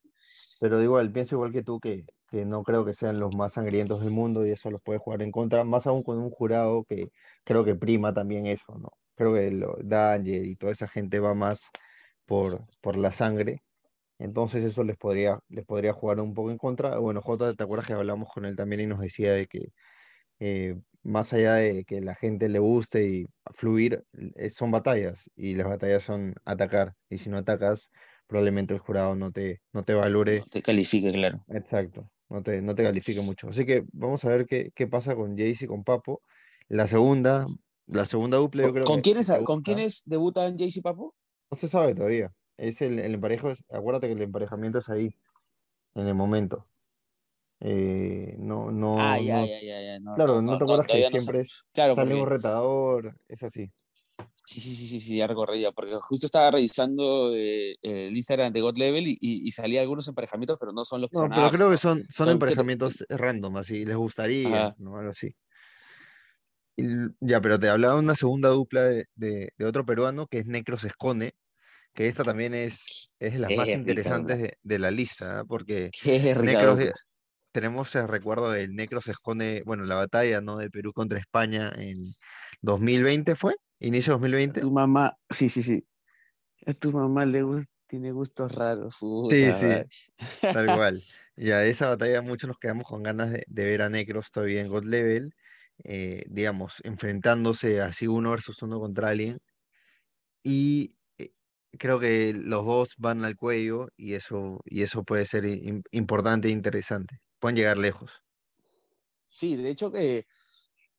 Pero 0.60 0.82
igual, 0.82 1.12
pienso 1.12 1.36
igual 1.36 1.52
que 1.52 1.64
tú 1.64 1.80
que, 1.80 2.06
que 2.30 2.46
no 2.46 2.64
creo 2.64 2.84
que 2.86 2.94
sean 2.94 3.20
los 3.20 3.36
más 3.36 3.54
sangrientos 3.54 4.02
del 4.02 4.12
mundo 4.12 4.46
y 4.46 4.52
eso 4.52 4.70
los 4.70 4.82
puede 4.82 5.00
jugar 5.00 5.22
en 5.22 5.32
contra, 5.32 5.64
más 5.64 5.88
aún 5.88 6.04
con 6.04 6.18
un 6.18 6.30
jurado 6.30 6.84
que 6.84 7.12
creo 7.44 7.64
que 7.64 7.76
prima 7.76 8.14
también 8.14 8.46
eso, 8.46 8.78
¿no? 8.78 8.92
Creo 9.16 9.34
que 9.34 9.52
lo, 9.52 9.78
Danger 9.82 10.46
y 10.46 10.56
toda 10.56 10.72
esa 10.72 10.88
gente 10.88 11.20
va 11.20 11.34
más 11.34 11.62
por, 12.26 12.66
por 12.82 12.98
la 12.98 13.12
sangre, 13.12 13.64
entonces 14.20 14.64
eso 14.66 14.84
les 14.84 14.98
podría, 14.98 15.40
les 15.48 15.66
podría 15.66 15.94
jugar 15.94 16.20
un 16.20 16.34
poco 16.34 16.52
en 16.52 16.58
contra. 16.58 16.98
Bueno, 16.98 17.22
Jota, 17.22 17.54
¿te 17.54 17.64
acuerdas 17.64 17.88
que 17.88 17.94
hablamos 17.94 18.30
con 18.34 18.46
él 18.46 18.56
también 18.56 18.82
y 18.82 18.88
nos 18.88 19.00
decía 19.00 19.34
de 19.34 19.48
que 19.48 19.72
eh, 20.40 20.80
más 21.04 21.34
allá 21.34 21.56
de 21.56 21.86
que 21.86 22.02
la 22.02 22.16
gente 22.16 22.50
le 22.50 22.60
guste 22.60 23.08
y 23.08 23.26
fluir, 23.54 24.04
eh, 24.36 24.50
son 24.50 24.72
batallas 24.72 25.30
y 25.36 25.56
las 25.56 25.68
batallas 25.68 26.04
son 26.04 26.36
atacar 26.46 26.96
y 27.10 27.18
si 27.18 27.30
no 27.30 27.38
atacas, 27.38 27.90
probablemente 28.28 28.74
el 28.74 28.80
jurado 28.80 29.16
no 29.16 29.32
te, 29.32 29.62
no 29.74 29.84
te 29.84 29.94
valore 29.94 30.40
No 30.40 30.46
te 30.46 30.62
califique, 30.62 31.10
claro. 31.12 31.44
Exacto, 31.50 32.10
no 32.30 32.44
te, 32.44 32.62
no 32.62 32.76
te 32.76 32.84
califica 32.84 33.22
mucho. 33.22 33.50
Así 33.50 33.66
que 33.66 33.86
vamos 33.92 34.24
a 34.26 34.30
ver 34.30 34.46
qué, 34.46 34.72
qué 34.76 34.88
pasa 34.88 35.16
con 35.16 35.32
Jace 35.38 35.66
y 35.66 35.68
con 35.68 35.84
Papo. 35.84 36.22
La 36.68 36.88
segunda, 36.88 37.48
la 37.88 38.06
segunda 38.06 38.38
dupla 38.38 38.64
yo 38.64 38.68
¿Con, 38.68 38.74
creo 38.74 38.84
con 38.86 38.96
que 38.98 39.02
quiénes, 39.02 39.32
¿Con 39.44 39.62
quiénes 39.62 40.04
debutan 40.06 40.58
Jace 40.58 40.80
y 40.80 40.82
Papo? 40.82 41.16
No 41.50 41.58
se 41.58 41.68
sabe 41.68 41.96
todavía. 41.96 42.32
Es 42.58 42.82
el, 42.82 43.00
el 43.00 43.16
emparejo, 43.16 43.54
acuérdate 43.70 44.08
que 44.08 44.14
el 44.14 44.22
emparejamiento 44.22 44.80
es 44.80 44.90
ahí, 44.90 45.16
en 45.96 46.08
el 46.08 46.14
momento. 46.14 46.68
Eh, 47.62 48.36
no, 48.38 48.72
no, 48.72 48.96
Ah, 48.98 49.20
ya, 49.20 49.42
no, 49.42 49.46
ya, 49.46 49.62
ya, 49.62 49.82
ya. 49.82 50.00
No, 50.00 50.16
claro, 50.16 50.42
no, 50.42 50.58
te 50.58 50.64
acuerdas 50.64 50.88
que 50.88 51.04
siempre 51.10 51.42
es- 51.42 51.64
Claro, 51.74 51.96
sale 51.96 52.16
un 52.16 52.28
retador, 52.28 53.16
es 53.28 53.44
así. 53.44 53.70
Sí, 54.46 54.62
sí, 54.62 54.74
sí, 54.74 54.88
sí, 54.88 55.00
sí, 55.00 55.18
ya 55.18 55.28
recorría, 55.28 55.72
porque 55.72 55.96
justo 56.02 56.26
estaba 56.26 56.50
revisando 56.50 57.36
eh, 57.36 57.76
el 57.84 58.18
Instagram 58.18 58.52
de 58.52 58.62
God 58.62 58.78
Level 58.78 59.08
y, 59.08 59.18
y, 59.20 59.52
salía 59.52 59.82
algunos 59.82 60.08
emparejamientos, 60.08 60.58
pero 60.60 60.72
no 60.72 60.84
son 60.84 61.02
los 61.02 61.12
que 61.12 61.20
No, 61.20 61.30
pero 61.30 61.52
creo 61.52 61.70
que 61.70 61.78
son, 61.78 62.04
son, 62.10 62.30
emparejamientos 62.30 63.06
random, 63.10 63.58
así, 63.58 63.86
les 63.86 63.96
gustaría, 63.96 64.74
¿no? 64.80 64.98
Algo 64.98 65.12
así. 65.12 65.36
ya, 67.20 67.42
pero 67.42 67.60
te 67.60 67.70
hablaba 67.70 67.96
de 67.96 68.00
una 68.00 68.16
segunda 68.16 68.50
dupla 68.50 68.86
de, 68.86 69.06
de, 69.16 69.52
otro 69.64 69.86
peruano 69.86 70.26
que 70.26 70.40
es 70.40 70.48
Necros 70.48 70.84
Escone, 70.84 71.34
que 71.94 72.08
esta 72.08 72.24
también 72.24 72.56
es, 72.56 73.12
es 73.20 73.34
de 73.34 73.40
las 73.40 73.56
más 73.56 73.70
interesantes 73.70 74.56
de, 74.64 74.80
la 74.80 74.90
lista, 74.90 75.42
¿ah? 75.42 75.46
porque 75.46 75.92
Necros, 76.42 76.80
tenemos 77.52 77.94
el 77.96 78.08
recuerdo 78.08 78.52
del 78.52 78.76
Necros 78.76 79.08
Escone, 79.08 79.64
bueno, 79.66 79.86
la 79.86 79.96
batalla 79.96 80.42
¿no? 80.42 80.58
de 80.58 80.70
Perú 80.70 80.94
contra 80.94 81.20
España 81.20 81.72
en 81.76 81.96
2020 82.62 83.36
fue, 83.36 83.56
inicio 83.80 84.14
2020. 84.14 84.62
Tu 84.62 84.72
mamá, 84.72 85.18
sí, 85.30 85.50
sí, 85.50 85.64
sí. 85.64 85.86
A 86.66 86.74
tu 86.74 86.92
mamá 86.92 87.26
le 87.26 87.44
tiene 87.88 88.12
gustos 88.12 88.54
raros. 88.54 88.98
sí, 89.30 89.52
sí, 89.52 90.42
tal 90.42 90.66
cual. 90.76 91.00
Y 91.36 91.52
a 91.52 91.64
esa 91.64 91.88
batalla 91.88 92.22
muchos 92.22 92.50
nos 92.50 92.60
quedamos 92.60 92.86
con 92.86 93.02
ganas 93.02 93.32
de, 93.32 93.46
ver 93.48 93.82
a 93.82 93.90
Necros 93.90 94.30
todavía 94.30 94.60
en 94.60 94.68
God 94.68 94.84
Level, 94.84 95.34
eh, 95.86 96.26
digamos, 96.28 96.82
enfrentándose 96.84 97.80
así 97.80 98.08
uno 98.08 98.32
versus 98.32 98.62
uno 98.62 98.78
contra 98.78 99.08
alguien. 99.08 99.40
Y 100.44 100.96
eh, 101.18 101.32
creo 101.78 101.98
que 101.98 102.34
los 102.34 102.66
dos 102.66 102.94
van 102.98 103.24
al 103.24 103.38
cuello 103.38 103.88
y 103.96 104.16
eso, 104.16 104.60
y 104.66 104.84
eso 104.84 105.06
puede 105.06 105.26
ser 105.26 105.46
importante 105.92 106.50
e 106.50 106.52
interesante. 106.52 107.20
Pueden 107.40 107.56
llegar 107.56 107.78
lejos. 107.78 108.12
Sí, 109.28 109.56
de 109.56 109.70
hecho 109.70 109.92
que 109.92 110.26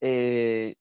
eh, 0.00 0.76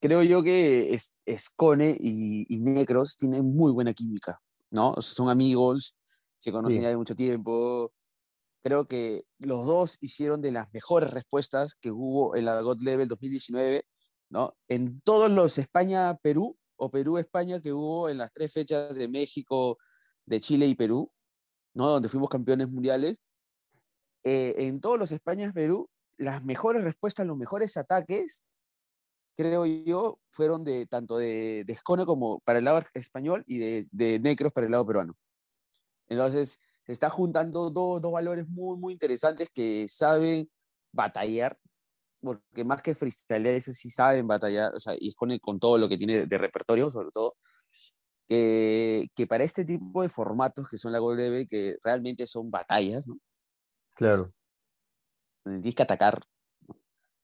creo 0.00 0.22
yo 0.22 0.42
que 0.42 0.98
Escone 1.24 1.96
y, 1.98 2.46
y, 2.48 2.60
Necros 2.60 3.16
tienen 3.16 3.54
muy 3.54 3.72
buena 3.72 3.92
química, 3.92 4.40
¿no? 4.70 4.94
son 5.00 5.28
amigos, 5.28 5.96
se 6.38 6.52
conocen 6.52 6.82
ya 6.82 6.88
de 6.88 6.96
mucho 6.96 7.14
tiempo. 7.14 7.92
Creo 8.62 8.86
que 8.86 9.24
los 9.38 9.66
dos 9.66 9.96
hicieron 10.00 10.42
de 10.42 10.52
las 10.52 10.72
mejores 10.72 11.10
respuestas 11.10 11.74
que 11.74 11.90
hubo 11.90 12.36
en 12.36 12.44
la 12.44 12.60
God 12.60 12.80
Level 12.80 13.08
2019, 13.08 13.84
¿no? 14.28 14.56
En 14.68 15.00
todos 15.02 15.30
los 15.30 15.58
España-Perú 15.58 16.56
o 16.76 16.90
Perú-España 16.90 17.60
que 17.60 17.72
hubo 17.72 18.08
en 18.08 18.18
las 18.18 18.32
tres 18.32 18.52
fechas 18.52 18.94
de 18.94 19.08
México, 19.08 19.78
de 20.24 20.40
Chile 20.40 20.66
y 20.66 20.74
Perú, 20.74 21.10
¿no? 21.74 21.88
Donde 21.88 22.08
fuimos 22.08 22.28
campeones 22.28 22.68
mundiales. 22.68 23.18
Eh, 24.24 24.54
en 24.66 24.80
todos 24.80 24.98
los 24.98 25.12
España-Perú, 25.12 25.88
las 26.16 26.44
mejores 26.44 26.82
respuestas, 26.82 27.26
los 27.26 27.36
mejores 27.36 27.76
ataques 27.76 28.42
creo 29.36 29.66
yo, 29.66 30.18
fueron 30.30 30.64
de 30.64 30.86
tanto 30.86 31.18
de, 31.18 31.64
de 31.64 31.72
Escone 31.72 32.06
como 32.06 32.40
para 32.40 32.58
el 32.58 32.64
lado 32.64 32.82
español 32.94 33.44
y 33.46 33.58
de, 33.58 33.88
de, 33.92 34.18
Necros 34.18 34.52
para 34.52 34.66
el 34.66 34.72
lado 34.72 34.86
peruano. 34.86 35.14
Entonces, 36.08 36.58
se 36.86 36.92
está 36.92 37.10
juntando 37.10 37.70
dos, 37.70 38.00
dos 38.00 38.12
valores 38.12 38.48
muy, 38.48 38.78
muy 38.78 38.92
interesantes 38.94 39.50
que 39.52 39.86
saben 39.88 40.50
batallar, 40.92 41.58
porque 42.20 42.64
más 42.64 42.82
que 42.82 42.94
freestyle, 42.94 43.46
eso 43.46 43.72
sí 43.72 43.90
saben 43.90 44.26
batallar, 44.26 44.74
o 44.74 44.80
sea, 44.80 44.94
y 44.98 45.10
Escone 45.10 45.38
con 45.40 45.60
todo 45.60 45.78
lo 45.78 45.88
que 45.88 45.98
tiene 45.98 46.24
de, 46.24 46.38
repertorio, 46.38 46.90
sobre 46.90 47.10
todo, 47.10 47.36
que, 48.28 49.08
que, 49.14 49.26
para 49.26 49.44
este 49.44 49.64
tipo 49.64 50.02
de 50.02 50.08
formatos 50.08 50.68
que 50.68 50.78
son 50.78 50.92
la 50.92 50.98
Gold 50.98 51.46
que 51.48 51.76
realmente 51.84 52.26
son 52.26 52.50
batallas, 52.50 53.06
¿no? 53.06 53.18
Claro. 53.96 54.32
Tienes 55.44 55.74
que 55.74 55.82
atacar 55.82 56.20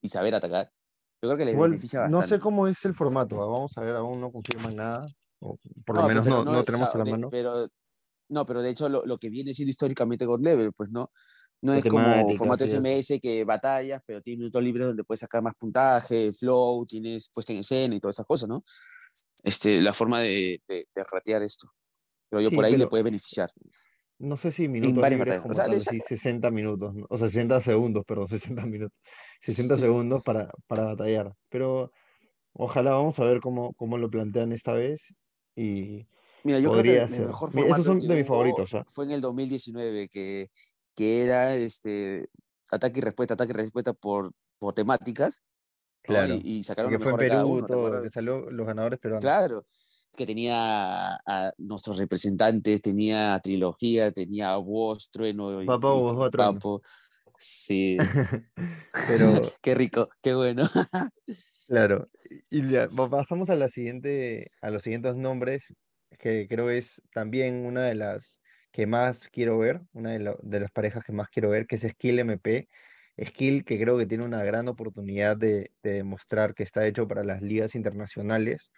y 0.00 0.08
saber 0.08 0.34
atacar 0.34 0.72
yo 1.22 1.28
creo 1.28 1.38
que 1.38 1.44
le 1.44 1.56
beneficia 1.56 2.00
bastante. 2.00 2.24
No 2.24 2.28
sé 2.28 2.40
cómo 2.40 2.66
es 2.66 2.84
el 2.84 2.94
formato, 2.94 3.36
vamos 3.36 3.76
a 3.78 3.80
ver, 3.80 3.94
aún 3.94 4.20
no 4.20 4.32
confirman 4.32 4.74
nada, 4.74 5.06
o 5.38 5.56
por 5.86 5.96
lo 5.96 6.08
menos 6.08 6.26
no, 6.26 6.44
no, 6.44 6.64
tenemos 6.64 6.92
a 6.92 6.98
la 6.98 7.04
mano. 7.04 7.30
Pero, 7.30 7.68
no, 8.28 8.44
pero 8.44 8.60
de 8.60 8.70
hecho 8.70 8.88
lo, 8.88 9.06
lo, 9.06 9.18
que 9.18 9.30
viene 9.30 9.54
siendo 9.54 9.70
históricamente 9.70 10.26
God 10.26 10.42
Level, 10.42 10.72
pues 10.72 10.90
no, 10.90 11.12
no 11.60 11.74
es 11.74 11.84
como 11.84 12.34
formato 12.34 12.66
SMS 12.66 13.20
que 13.22 13.44
batallas, 13.44 14.02
pero 14.04 14.20
tienes 14.20 14.40
minutos 14.40 14.62
libres 14.64 14.88
donde 14.88 15.04
puedes 15.04 15.20
sacar 15.20 15.42
más 15.42 15.54
puntaje, 15.54 16.32
flow, 16.32 16.84
tienes 16.86 17.28
puesta 17.28 17.52
en 17.52 17.60
escena 17.60 17.94
y 17.94 18.00
todas 18.00 18.16
esas 18.16 18.26
cosas, 18.26 18.48
¿no? 18.48 18.60
Este, 19.44 19.80
la 19.80 19.92
forma 19.92 20.20
de, 20.20 20.60
de, 20.66 20.86
ratear 21.08 21.42
esto. 21.42 21.72
Pero 22.28 22.40
yo 22.40 22.50
por 22.50 22.64
ahí 22.64 22.76
le 22.76 22.88
puede 22.88 23.04
beneficiar. 23.04 23.50
No 24.22 24.36
sé 24.36 24.52
si 24.52 24.68
minutos 24.68 25.10
libres 25.10 25.40
como 25.42 25.52
o 25.52 25.54
sea, 25.56 25.66
60 25.66 26.48
minutos, 26.52 26.94
o 27.08 27.18
60 27.18 27.60
segundos, 27.60 28.04
perdón, 28.06 28.28
60 28.62 28.66
minutos. 28.66 28.96
60 29.40 29.78
segundos 29.78 30.22
para, 30.22 30.48
para 30.68 30.84
batallar. 30.84 31.34
Pero 31.48 31.90
ojalá 32.52 32.92
vamos 32.92 33.18
a 33.18 33.24
ver 33.24 33.40
cómo, 33.40 33.74
cómo 33.74 33.98
lo 33.98 34.08
plantean 34.08 34.52
esta 34.52 34.74
vez. 34.74 35.02
Y 35.56 36.06
Mira, 36.44 36.60
yo 36.60 36.70
creo 36.70 36.82
que 36.84 37.14
el 37.14 37.26
mejor 37.26 37.50
formato 37.50 37.74
Esos 37.74 37.84
son 37.84 37.98
de 37.98 38.14
mis 38.14 38.26
favoritos. 38.26 38.72
¿ah? 38.74 38.84
Fue 38.86 39.06
en 39.06 39.10
el 39.10 39.20
2019, 39.20 40.06
que, 40.08 40.50
que 40.94 41.24
era 41.24 41.56
este, 41.56 42.28
ataque 42.70 43.00
y 43.00 43.02
respuesta, 43.02 43.34
ataque 43.34 43.50
y 43.50 43.56
respuesta 43.56 43.92
por, 43.92 44.30
por 44.58 44.72
temáticas. 44.72 45.42
Claro. 46.02 46.34
Y, 46.44 46.62
sacaron 46.62 46.92
lo 46.92 46.98
mejor 47.00 47.14
fue 47.14 47.24
en 47.24 47.30
Perú, 47.30 47.66
todo, 47.66 48.02
que 48.02 48.10
salió 48.10 48.48
los 48.50 48.66
ganadores 48.68 49.00
peruanos. 49.00 49.24
Claro, 49.24 49.66
que 50.16 50.26
tenía 50.26 51.14
a, 51.26 51.52
nuestros 51.58 51.96
representantes, 51.96 52.82
tenía 52.82 53.38
Trilogía, 53.42 54.12
tenía 54.12 54.56
Voz, 54.56 55.10
Trueno. 55.10 55.64
Papo, 55.66 56.30
Papo. 56.30 56.82
Sí. 57.38 57.96
Pero. 59.08 59.42
qué 59.62 59.74
rico, 59.74 60.08
qué 60.22 60.34
bueno. 60.34 60.64
claro. 61.66 62.08
Y 62.50 62.62
pasamos 63.10 63.50
a 63.50 63.56
la 63.56 63.68
siguiente, 63.68 64.52
a 64.60 64.70
los 64.70 64.82
siguientes 64.82 65.16
nombres, 65.16 65.74
que 66.18 66.46
creo 66.48 66.70
es 66.70 67.02
también 67.12 67.66
una 67.66 67.82
de 67.82 67.94
las 67.94 68.40
que 68.70 68.86
más 68.86 69.28
quiero 69.28 69.58
ver, 69.58 69.82
una 69.92 70.12
de, 70.12 70.34
de 70.42 70.60
las 70.60 70.70
parejas 70.70 71.04
que 71.04 71.12
más 71.12 71.28
quiero 71.28 71.50
ver, 71.50 71.66
que 71.66 71.76
es 71.76 71.82
Skill 71.82 72.20
MP. 72.20 72.68
Skill 73.22 73.64
que 73.64 73.78
creo 73.78 73.98
que 73.98 74.06
tiene 74.06 74.24
una 74.24 74.42
gran 74.44 74.68
oportunidad 74.68 75.36
de, 75.36 75.72
de 75.82 75.92
demostrar 75.94 76.54
que 76.54 76.62
está 76.62 76.86
hecho 76.86 77.06
para 77.06 77.24
las 77.24 77.42
ligas 77.42 77.74
internacionales. 77.74 78.70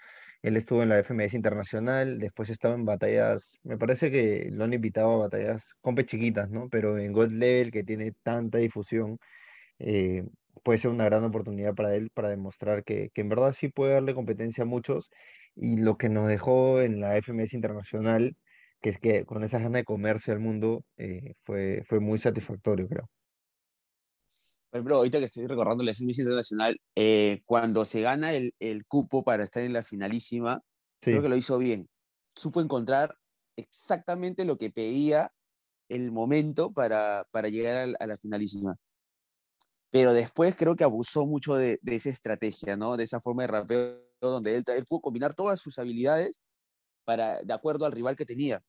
Él 0.44 0.58
estuvo 0.58 0.82
en 0.82 0.90
la 0.90 0.98
FMS 0.98 1.34
Internacional, 1.36 2.18
después 2.18 2.50
estaba 2.50 2.74
en 2.74 2.84
batallas, 2.84 3.58
me 3.62 3.78
parece 3.78 4.10
que 4.10 4.50
lo 4.52 4.64
han 4.64 4.74
invitado 4.74 5.12
a 5.12 5.16
batallas 5.28 5.62
compes 5.80 6.04
chiquitas, 6.06 6.50
¿no? 6.50 6.68
Pero 6.68 6.98
en 6.98 7.12
God 7.12 7.30
Level, 7.30 7.70
que 7.72 7.82
tiene 7.82 8.12
tanta 8.22 8.58
difusión, 8.58 9.18
eh, 9.78 10.24
puede 10.64 10.78
ser 10.78 10.90
una 10.90 11.06
gran 11.06 11.24
oportunidad 11.24 11.74
para 11.74 11.94
él 11.96 12.10
para 12.14 12.28
demostrar 12.30 12.84
que, 12.84 13.10
en 13.14 13.28
verdad 13.30 13.52
sí 13.54 13.68
puede 13.68 13.94
darle 13.94 14.14
competencia 14.14 14.64
a 14.64 14.66
muchos. 14.66 15.10
Y 15.56 15.76
lo 15.78 15.96
que 15.98 16.08
nos 16.10 16.28
dejó 16.28 16.80
en 16.82 17.00
la 17.00 17.16
FMS 17.16 17.54
Internacional, 17.56 18.36
que 18.82 18.90
es 18.90 18.98
que 18.98 19.24
con 19.26 19.44
esa 19.44 19.58
ganas 19.58 19.72
de 19.74 19.84
comerse 19.84 20.32
al 20.32 20.40
mundo, 20.40 20.84
eh, 20.98 21.34
fue, 21.44 21.82
fue 21.88 22.00
muy 22.00 22.18
satisfactorio, 22.18 22.88
creo. 22.88 23.08
Por 24.74 24.80
ejemplo, 24.80 24.96
ahorita 24.96 25.20
que 25.20 25.26
estoy 25.26 25.46
recordando 25.46 25.84
la 25.84 25.92
FMS 25.92 26.18
Internacional, 26.18 26.80
eh, 26.96 27.42
cuando 27.44 27.84
se 27.84 28.00
gana 28.00 28.32
el, 28.32 28.56
el, 28.58 28.84
cupo 28.86 29.22
para 29.22 29.44
estar 29.44 29.62
en 29.62 29.72
la 29.72 29.84
finalísima, 29.84 30.62
creo 30.98 31.22
que 31.22 31.28
lo 31.28 31.36
hizo 31.36 31.58
bien. 31.58 31.88
Supo 32.34 32.60
encontrar 32.60 33.16
exactamente 33.54 34.44
lo 34.44 34.58
que 34.58 34.70
pedía 34.70 35.30
el 35.88 36.10
momento 36.10 36.72
para, 36.72 37.24
para 37.30 37.50
llegar 37.50 37.94
a, 38.00 38.06
la 38.08 38.16
finalísima. 38.16 38.74
Pero 39.90 40.12
después 40.12 40.56
creo 40.56 40.74
que 40.74 40.82
abusó 40.82 41.24
mucho 41.24 41.54
de, 41.54 41.78
de, 41.80 41.94
esa 41.94 42.10
estrategia, 42.10 42.76
¿no? 42.76 42.96
De 42.96 43.04
esa 43.04 43.20
forma 43.20 43.42
de 43.42 43.46
rapeo 43.46 44.00
donde 44.20 44.56
él, 44.56 44.64
él 44.66 44.86
pudo 44.86 45.02
combinar 45.02 45.34
todas 45.34 45.60
sus 45.60 45.78
habilidades 45.78 46.42
para, 47.04 47.40
de 47.42 47.54
acuerdo 47.54 47.86
al 47.86 47.92
rival 47.92 48.16
que 48.16 48.26
tenía. 48.26 48.60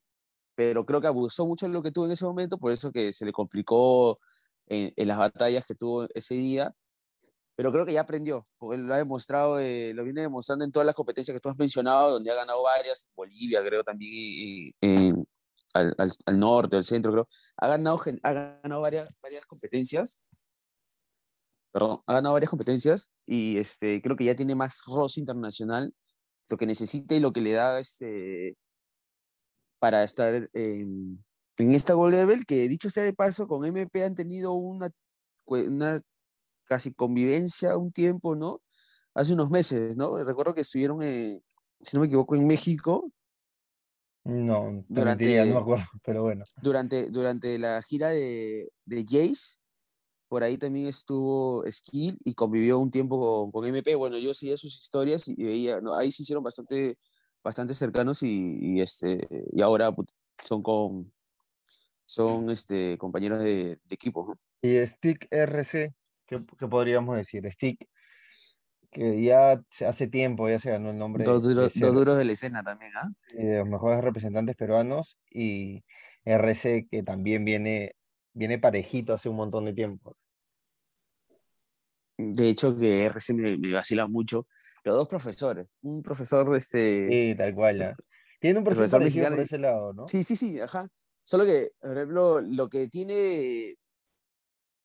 Pero 0.54 0.86
creo 0.86 1.02
que 1.02 1.08
abusó 1.08 1.48
mucho 1.48 1.66
de 1.66 1.74
lo 1.74 1.82
que 1.82 1.90
tuvo 1.90 2.06
en 2.06 2.12
ese 2.12 2.26
momento, 2.26 2.60
por 2.60 2.72
eso 2.72 2.92
que 2.92 3.12
se 3.12 3.26
le 3.26 3.32
complicó 3.32 4.20
en, 4.68 5.08
las 5.08 5.18
batallas 5.18 5.66
que 5.66 5.76
tuvo 5.76 6.08
ese 6.14 6.36
día, 6.36 6.74
pero 7.56 7.72
creo 7.72 7.86
que 7.86 7.94
ya 7.94 8.02
aprendió, 8.02 8.48
porque 8.58 8.78
lo 8.78 8.94
ha 8.94 8.98
demostrado, 8.98 9.60
eh, 9.60 9.94
lo 9.94 10.04
viene 10.04 10.22
demostrando 10.22 10.66
en 10.66 10.72
todas 10.72 10.86
las 10.86 10.96
competencias 10.96 11.36
que 11.36 11.40
tú 11.40 11.50
has 11.50 11.58
mencionado, 11.58 12.12
donde 12.12 12.32
ha 12.32 12.36
ganado 12.36 12.64
varias, 12.64 13.08
Bolivia 13.16 13.64
creo 13.64 13.84
también, 13.84 14.74
al, 15.74 15.96
al, 15.98 16.40
norte, 16.40 16.76
al 16.76 16.84
centro 16.84 17.12
creo, 17.12 17.28
ha 17.58 17.68
ganado, 17.68 18.02
ha 18.24 18.34
ganado 18.34 18.82
varias, 18.82 19.18
varias 19.22 19.46
competencias, 19.46 20.22
perdón, 21.72 22.02
ha 22.08 22.14
ganado 22.14 22.34
varias 22.34 22.50
competencias 22.50 23.12
y 23.26 23.58
este, 23.58 24.02
creo 24.02 24.16
que 24.16 24.26
ya 24.26 24.36
tiene 24.36 24.56
más 24.56 24.82
roce 24.86 25.20
internacional, 25.20 25.94
lo 26.50 26.58
que 26.58 26.66
necesita 26.66 27.16
y 27.16 27.20
lo 27.20 27.34
que 27.34 27.42
le 27.42 27.52
da 27.52 27.80
este, 27.80 28.58
para 29.80 30.04
estar 30.04 30.50
en 30.54 31.24
en 31.58 31.72
esta 31.72 31.94
Gold 31.94 32.14
Level, 32.16 32.46
que 32.46 32.68
dicho 32.68 32.90
sea 32.90 33.04
de 33.04 33.14
paso, 33.14 33.48
con 33.48 33.66
MP 33.66 34.04
han 34.04 34.16
tenido 34.16 34.54
una, 34.54 34.90
una 35.46 36.02
casi 36.66 36.94
convivencia 36.94 37.78
un 37.78 37.92
tiempo, 37.92 38.36
¿no? 38.36 38.62
Hace 39.14 39.34
unos 39.34 39.52
meses, 39.52 39.96
¿no? 39.98 40.24
Recuerdo 40.24 40.54
que 40.54 40.62
estuvieron, 40.62 41.02
si 41.02 41.96
no 41.96 42.02
me 42.02 42.08
equivoco, 42.08 42.36
en 42.36 42.48
México. 42.48 43.12
No, 44.24 44.84
durante, 44.88 45.38
no 45.46 45.54
me 45.54 45.60
acuerdo, 45.60 45.86
pero 46.04 46.24
bueno. 46.24 46.44
Durante, 46.62 47.10
durante 47.10 47.60
la 47.60 47.82
gira 47.84 48.10
de, 48.10 48.70
de 48.86 49.06
Jace, 49.08 49.58
por 50.28 50.44
ahí 50.44 50.58
también 50.58 50.88
estuvo 50.88 51.64
Skill 51.70 52.18
y 52.24 52.34
convivió 52.34 52.80
un 52.80 52.92
tiempo 52.92 53.20
con, 53.20 53.52
con 53.52 53.70
MP. 53.70 53.96
Bueno, 53.96 54.18
yo 54.18 54.34
seguía 54.34 54.58
sus 54.58 54.80
historias 54.82 55.28
y 55.28 55.36
veía, 55.36 55.80
no, 55.82 55.96
ahí 55.96 56.12
se 56.12 56.24
hicieron 56.24 56.44
bastante, 56.44 56.98
bastante 57.44 57.74
cercanos 57.76 58.24
y, 58.24 58.58
y 58.60 58.82
este, 58.82 59.28
y 59.54 59.62
ahora 59.62 59.92
put- 59.92 60.10
son 60.44 60.64
con 60.64 61.14
son 62.06 62.50
este, 62.50 62.98
compañeros 62.98 63.40
de, 63.40 63.76
de 63.84 63.96
equipo. 63.96 64.28
¿no? 64.28 64.70
Y 64.70 64.86
Stick 64.88 65.28
RC, 65.32 65.94
¿qué, 66.26 66.44
qué 66.58 66.68
podríamos 66.68 67.16
decir? 67.18 67.50
Stick, 67.52 67.88
que 68.92 69.22
ya 69.22 69.62
hace 69.88 70.08
tiempo 70.08 70.48
ya 70.50 70.60
se 70.60 70.70
ganó 70.72 70.92
el 70.92 70.98
nombre 70.98 71.24
Dos, 71.26 71.44
duro- 71.44 71.70
duros 71.94 72.18
de 72.18 72.26
la 72.26 72.32
escena 72.32 72.64
también, 72.64 72.92
¿ah? 72.96 73.10
eh, 73.38 73.44
de 73.46 73.58
los 73.60 73.68
mejores 73.68 74.04
representantes 74.04 74.56
peruanos 74.56 75.18
y 75.30 75.84
RC 76.24 76.88
que 76.90 77.04
también 77.04 77.44
viene, 77.46 77.96
viene 78.34 78.58
parejito 78.58 79.14
hace 79.14 79.30
un 79.30 79.36
montón 79.36 79.66
de 79.66 79.74
tiempo. 79.74 80.16
De 82.18 82.48
hecho, 82.50 82.78
que 82.78 83.04
RC 83.06 83.34
me, 83.34 83.58
me 83.58 83.74
vacila 83.74 84.08
mucho. 84.08 84.48
Los 84.84 84.96
dos 84.96 85.08
profesores. 85.08 85.68
Un 85.82 86.02
profesor, 86.02 86.56
este. 86.56 87.10
Sí, 87.10 87.36
tal 87.38 87.54
cual. 87.54 87.82
ah. 87.82 87.96
Tiene 88.40 88.60
un 88.60 88.66
Profesor 88.66 89.00
por 89.00 89.06
mexicano 89.06 89.36
y- 89.38 89.42
ese 89.42 89.58
lado, 89.58 89.94
¿no? 89.94 90.08
Sí, 90.08 90.24
sí, 90.24 90.36
sí, 90.36 90.60
ajá. 90.62 90.88
Solo 91.26 91.44
que, 91.44 91.72
por 91.82 91.92
ejemplo, 91.98 92.42
lo 92.42 92.70
que 92.70 92.88
tiene. 92.88 93.76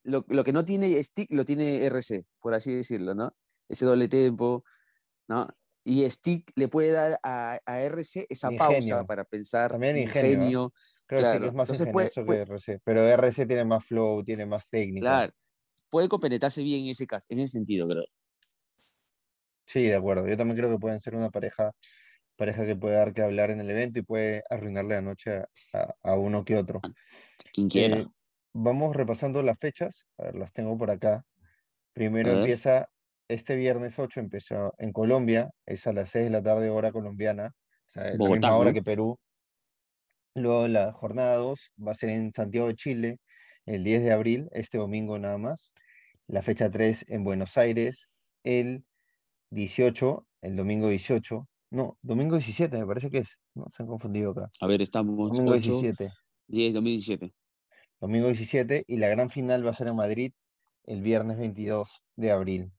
Lo, 0.03 0.25
lo 0.29 0.43
que 0.45 0.53
no 0.53 0.65
tiene 0.65 1.01
Stick 1.03 1.31
lo 1.31 1.45
tiene 1.45 1.85
RC, 1.85 2.25
por 2.41 2.55
así 2.55 2.75
decirlo, 2.75 3.15
¿no? 3.15 3.33
Ese 3.69 3.85
doble 3.85 4.09
tempo, 4.09 4.65
¿no? 5.29 5.47
Y 5.85 6.09
Stick 6.09 6.51
le 6.57 6.69
puede 6.69 6.91
dar 6.93 7.19
a, 7.23 7.59
a 7.67 7.81
RC 7.83 8.27
esa 8.29 8.51
pausa 8.51 9.05
para 9.05 9.25
pensar. 9.25 9.71
También 9.71 9.97
ingenio, 9.99 10.33
ingenio, 10.33 10.73
Creo 11.07 11.21
que 11.21 11.27
sí 11.27 11.33
que 11.33 11.39
claro. 11.39 11.47
es 11.47 11.55
más 11.55 11.69
Entonces 11.71 11.93
puede- 11.93 12.11
que 12.11 12.41
RC, 12.43 12.81
pero 12.85 13.01
RC 13.07 13.47
tiene 13.47 13.65
más 13.65 13.85
flow, 13.85 14.25
tiene 14.25 14.47
más 14.47 14.69
técnica. 14.71 15.05
Claro. 15.07 15.33
Puede 15.91 16.09
compenetrarse 16.09 16.63
bien 16.63 16.85
en 16.85 16.91
ese 16.93 17.07
caso, 17.07 17.27
en 17.29 17.41
ese 17.41 17.53
sentido, 17.53 17.87
creo. 17.87 18.05
Sí, 19.67 19.83
de 19.83 19.95
acuerdo. 19.97 20.27
Yo 20.27 20.37
también 20.37 20.57
creo 20.57 20.71
que 20.71 20.79
pueden 20.79 21.01
ser 21.01 21.15
una 21.15 21.31
pareja, 21.31 21.73
pareja 22.41 22.65
que 22.65 22.75
puede 22.75 22.97
dar 22.97 23.13
que 23.13 23.21
hablar 23.21 23.51
en 23.51 23.61
el 23.61 23.69
evento 23.71 23.99
y 23.99 24.03
puede 24.03 24.43
arruinarle 24.49 24.95
la 24.95 25.03
noche 25.03 25.31
a, 25.37 25.47
a- 25.75 25.95
a 26.03 26.15
uno 26.17 26.43
que 26.43 26.57
otro. 26.57 26.81
Quien 27.53 27.69
quiera. 27.69 27.99
Eh, 27.99 28.07
vamos 28.55 28.97
repasando 28.97 29.43
las 29.43 29.59
fechas. 29.59 30.07
A 30.17 30.25
ver, 30.25 30.37
las 30.37 30.51
tengo 30.55 30.77
por 30.79 30.91
acá. 30.91 31.23
Primero 31.93 32.31
empieza 32.39 32.89
este 33.29 33.57
viernes 33.57 33.99
8, 33.99 34.21
empezó 34.21 34.73
en 34.79 34.91
Colombia, 34.93 35.51
es 35.67 35.87
a 35.87 35.93
las 35.93 36.09
6 36.11 36.25
de 36.25 36.31
la 36.31 36.43
tarde, 36.43 36.71
hora 36.71 36.91
colombiana, 36.93 37.53
o 37.89 37.91
sea, 37.91 38.05
la 38.05 38.17
Bogotá, 38.17 38.35
misma 38.37 38.57
hora 38.57 38.71
¿no? 38.71 38.75
que 38.75 38.83
Perú. 38.83 39.19
Luego 40.35 40.67
la 40.67 40.93
jornada 40.93 41.37
2 41.37 41.73
va 41.87 41.93
a 41.93 41.95
ser 41.95 42.09
en 42.09 42.33
Santiago 42.33 42.69
de 42.69 42.75
Chile, 42.75 43.19
el 43.67 43.85
10 43.85 44.03
de 44.03 44.13
abril, 44.13 44.49
este 44.53 44.79
domingo 44.79 45.19
nada 45.19 45.37
más. 45.37 45.73
La 46.27 46.41
fecha 46.43 46.71
3 46.71 47.05
en 47.09 47.23
Buenos 47.23 47.59
Aires, 47.59 48.09
el 48.45 48.85
18, 49.51 50.27
el 50.41 50.57
domingo 50.57 50.89
18. 50.89 51.47
No, 51.71 51.97
domingo 52.03 52.37
17 52.37 52.77
me 52.79 52.87
parece 52.87 53.11
que 53.11 53.19
es. 53.19 53.39
No, 53.55 53.67
se 53.75 53.83
han 53.83 53.89
confundido 53.89 54.33
acá. 54.33 54.51
A 54.61 54.67
ver, 54.67 54.83
estamos 54.83 55.17
Domingo 55.17 55.53
8, 55.53 55.81
17. 55.81 56.13
10, 56.49 56.75
2017. 56.75 57.33
domingo 58.01 58.27
17, 58.27 58.85
y 58.87 58.97
la 58.97 59.09
gran 59.09 59.31
final 59.31 59.65
va 59.65 59.71
a 59.71 59.75
ser 59.75 59.87
en 59.89 59.97
Madrid 59.97 60.33
el 60.85 61.03
viernes 61.03 61.39
22 61.39 61.89
de 62.17 62.31
abril. 62.33 62.73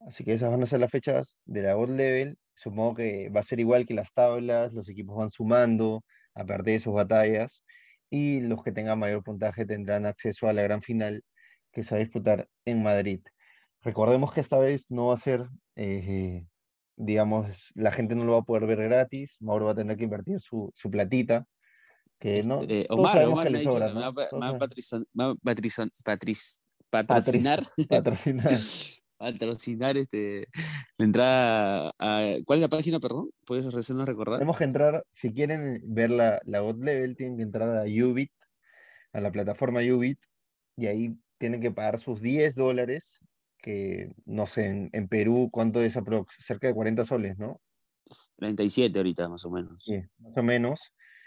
Así 0.00 0.24
que 0.24 0.34
esas 0.34 0.50
van 0.50 0.62
a 0.62 0.66
ser 0.66 0.80
las 0.80 0.90
fechas 0.90 1.36
de 1.44 1.62
la 1.62 1.74
God 1.74 1.90
Level. 1.90 2.38
Supongo 2.54 2.96
que 2.96 3.28
va 3.30 3.40
a 3.40 3.44
ser 3.44 3.58
igual 3.60 3.86
que 3.86 3.94
las 3.94 4.12
tablas, 4.12 4.72
los 4.72 4.88
equipos 4.88 5.16
van 5.16 5.30
sumando 5.30 6.04
a 6.34 6.44
partir 6.44 6.74
de 6.74 6.80
sus 6.80 6.94
batallas 6.94 7.62
y 8.10 8.40
los 8.40 8.62
que 8.62 8.72
tengan 8.72 8.98
mayor 8.98 9.22
puntaje 9.22 9.66
tendrán 9.66 10.06
acceso 10.06 10.48
a 10.48 10.52
la 10.52 10.62
gran 10.62 10.82
final 10.82 11.24
que 11.72 11.82
se 11.82 11.94
va 11.94 12.00
a 12.00 12.04
disputar 12.04 12.48
en 12.64 12.82
Madrid. 12.82 13.20
Recordemos 13.82 14.32
que 14.32 14.40
esta 14.40 14.58
vez 14.58 14.86
no 14.88 15.06
va 15.06 15.14
a 15.14 15.18
ser, 15.18 15.48
eh, 15.76 16.46
digamos, 16.98 17.72
la 17.74 17.92
gente 17.92 18.14
no 18.14 18.24
lo 18.24 18.32
va 18.32 18.38
a 18.38 18.42
poder 18.42 18.66
ver 18.66 18.88
gratis, 18.88 19.36
Mauro 19.40 19.66
va 19.66 19.72
a 19.72 19.76
tener 19.76 19.96
que 19.96 20.04
invertir 20.04 20.40
su, 20.40 20.72
su 20.74 20.90
platita, 20.90 21.46
que 22.18 22.42
no, 22.42 22.62
Este, 22.62 22.80
eh, 22.80 22.86
Omar, 22.90 23.24
Omar 23.26 23.50
me 23.50 23.64
va, 23.64 24.48
a 24.48 24.62
patrocinar, 26.90 27.62
patrocinar. 27.88 28.52
patrocinar 29.16 29.96
este, 29.96 30.48
la 30.96 31.04
entrada 31.04 31.92
a... 31.98 32.34
¿Cuál 32.44 32.58
es 32.58 32.62
la 32.62 32.68
página, 32.68 32.98
perdón? 32.98 33.30
¿Puedes 33.46 33.72
hacernos 33.72 34.06
recordar? 34.06 34.38
Tenemos 34.40 34.58
que 34.58 34.64
entrar, 34.64 35.04
si 35.12 35.32
quieren 35.32 35.80
ver 35.84 36.10
la, 36.10 36.40
la 36.44 36.60
God 36.60 36.82
Level, 36.82 37.16
tienen 37.16 37.36
que 37.36 37.44
entrar 37.44 37.76
a 37.76 37.84
Ubit, 37.84 38.32
a 39.12 39.20
la 39.20 39.30
plataforma 39.30 39.80
Ubit, 39.80 40.18
y 40.76 40.86
ahí 40.86 41.16
tienen 41.38 41.60
que 41.60 41.70
pagar 41.70 42.00
sus 42.00 42.20
10 42.20 42.56
dólares, 42.56 43.20
que 43.68 44.12
no 44.24 44.46
sé, 44.46 44.64
en, 44.64 44.88
en 44.94 45.08
Perú, 45.08 45.50
¿cuánto 45.52 45.82
es 45.82 45.94
aprox? 45.94 46.36
Cerca 46.40 46.68
de 46.68 46.74
40 46.74 47.04
soles, 47.04 47.36
¿no? 47.38 47.60
37 48.38 48.98
ahorita, 48.98 49.28
más 49.28 49.44
o 49.44 49.50
menos. 49.50 49.84
Sí, 49.84 50.00
más 50.20 50.34
o 50.38 50.42
menos. 50.42 50.80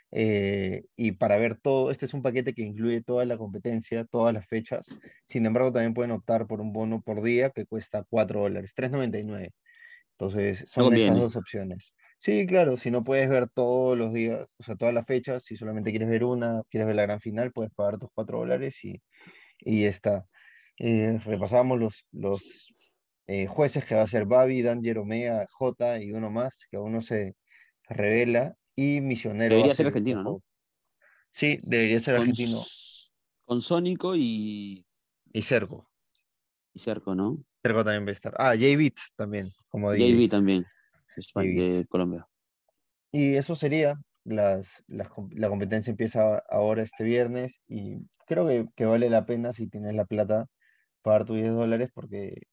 eh, 0.10 0.86
y 0.96 1.12
para 1.12 1.38
ver 1.38 1.60
todo, 1.62 1.92
este 1.92 2.06
es 2.06 2.16
un 2.16 2.24
paquete 2.24 2.56
que 2.56 2.64
incluye 2.64 3.04
toda 3.04 3.26
la 3.26 3.38
competencia, 3.38 4.06
todas 4.06 4.34
las 4.34 4.48
fechas. 4.48 4.88
Sin 5.28 5.46
embargo, 5.46 5.72
también 5.72 5.94
pueden 5.94 6.10
optar 6.10 6.48
por 6.48 6.62
un 6.62 6.74
bono 6.74 7.04
por 7.04 7.22
día 7.22 7.52
que 7.52 7.68
cuesta 7.68 8.04
4 8.10 8.42
dólares, 8.42 8.72
3.99. 8.76 9.52
Entonces, 10.18 10.66
son 10.68 10.96
esas 10.96 11.16
dos 11.16 11.36
opciones. 11.36 11.94
Sí, 12.18 12.48
claro, 12.48 12.76
si 12.78 12.90
no 12.90 13.04
puedes 13.04 13.30
ver 13.30 13.50
todos 13.50 13.96
los 13.96 14.14
días, 14.14 14.48
o 14.58 14.64
sea, 14.64 14.76
todas 14.76 14.96
las 14.96 15.06
fechas, 15.06 15.44
si 15.44 15.58
solamente 15.58 15.92
quieres 15.92 16.10
ver 16.10 16.24
una, 16.24 16.64
quieres 16.72 16.88
ver 16.88 16.96
la 16.96 17.04
gran 17.04 17.20
final, 17.20 17.52
puedes 17.52 17.72
pagar 17.74 18.00
tus 18.00 18.10
4 18.16 18.40
dólares 18.40 18.84
y, 18.84 19.02
y 19.60 19.84
ya 19.84 19.90
está. 19.90 20.26
Eh, 20.84 21.20
repasamos 21.24 21.80
los, 21.80 22.06
los 22.12 22.74
eh, 23.28 23.46
jueces 23.46 23.86
que 23.86 23.94
va 23.94 24.02
a 24.02 24.08
ser 24.08 24.26
Babi, 24.26 24.64
Danger, 24.64 24.98
Omega, 24.98 25.46
J 25.52 26.00
y 26.00 26.12
uno 26.12 26.32
más, 26.32 26.66
que 26.72 26.78
aún 26.78 26.94
no 26.94 27.04
se 27.04 27.36
revela, 27.84 28.56
y 28.76 29.00
Misionero. 29.00 29.54
Debería 29.54 29.76
ser 29.76 29.86
argentino, 29.86 30.24
¿no? 30.24 30.44
Sí, 31.30 31.60
debería 31.62 32.00
ser 32.00 32.16
Con, 32.16 32.22
argentino. 32.22 32.58
Con 33.46 33.62
Sónico 33.62 34.16
y, 34.16 34.84
Y 35.32 35.42
Cerco. 35.44 35.88
y 36.74 36.80
Cerco, 36.80 37.14
¿no? 37.14 37.38
Cerco 37.62 37.84
también 37.84 38.08
va 38.08 38.10
a 38.10 38.14
estar. 38.14 38.34
Ah, 38.40 38.56
J-Beat 38.56 38.96
también, 39.16 39.52
como 39.70 39.92
DJ. 39.92 40.16
JB 40.16 40.30
también, 40.32 40.66
es 41.16 41.32
fan 41.32 41.46
de 41.46 41.86
Colombia. 41.90 42.28
Y 43.12 43.36
eso 43.36 43.56
sería, 43.56 44.02
las, 44.24 44.68
las 44.88 45.10
la 45.30 45.48
competencia 45.48 45.92
empieza 45.92 46.40
ahora 46.50 46.82
este 46.82 47.04
viernes 47.04 47.62
y 47.68 48.00
creo 48.26 48.48
que, 48.48 48.66
que 48.76 48.86
vale 48.86 49.12
la 49.12 49.28
pena 49.28 49.54
si 49.54 49.68
tienes 49.68 49.94
la 49.94 50.06
plata 50.06 50.48
pagar 51.02 51.26
tus 51.26 51.38
10 51.38 51.52
dólares 51.52 51.90
porque 51.94 52.44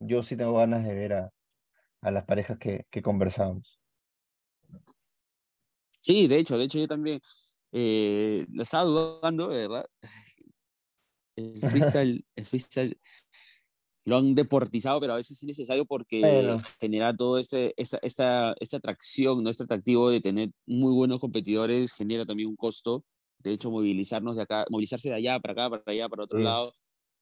yo 0.00 0.22
sí 0.22 0.36
tengo 0.36 0.54
ganas 0.54 0.84
de 0.84 0.94
ver 0.94 1.12
a, 1.14 1.30
a 2.02 2.10
las 2.10 2.24
parejas 2.24 2.58
que, 2.58 2.86
que 2.90 3.02
conversábamos. 3.02 3.78
Sí, 6.02 6.26
de 6.28 6.38
hecho, 6.38 6.56
de 6.56 6.64
hecho 6.64 6.78
yo 6.78 6.88
también 6.88 7.20
eh, 7.72 8.46
lo 8.50 8.62
estaba 8.62 8.84
dudando, 8.84 9.48
verdad. 9.48 9.86
El 11.36 11.60
freestyle, 11.60 12.24
el 12.34 12.46
freestyle 12.46 13.00
lo 14.04 14.16
han 14.16 14.34
deportizado, 14.34 14.98
pero 15.00 15.12
a 15.12 15.16
veces 15.16 15.36
es 15.40 15.46
necesario 15.46 15.84
porque 15.84 16.56
genera 16.80 17.14
todo 17.14 17.38
este, 17.38 17.74
esta, 17.80 17.98
esta, 18.02 18.54
esta 18.58 18.78
atracción, 18.78 19.44
¿no? 19.44 19.50
este 19.50 19.62
atractivo 19.62 20.10
de 20.10 20.20
tener 20.20 20.50
muy 20.66 20.92
buenos 20.92 21.20
competidores, 21.20 21.92
genera 21.92 22.26
también 22.26 22.48
un 22.48 22.56
costo. 22.56 23.04
De 23.38 23.52
hecho, 23.52 23.70
movilizarnos 23.70 24.34
de 24.34 24.42
acá, 24.42 24.64
movilizarse 24.68 25.10
de 25.10 25.14
allá 25.14 25.38
para 25.38 25.52
acá, 25.52 25.70
para 25.70 25.82
allá, 25.86 26.08
para 26.08 26.24
otro 26.24 26.38
Sí. 26.38 26.44
lado, 26.44 26.74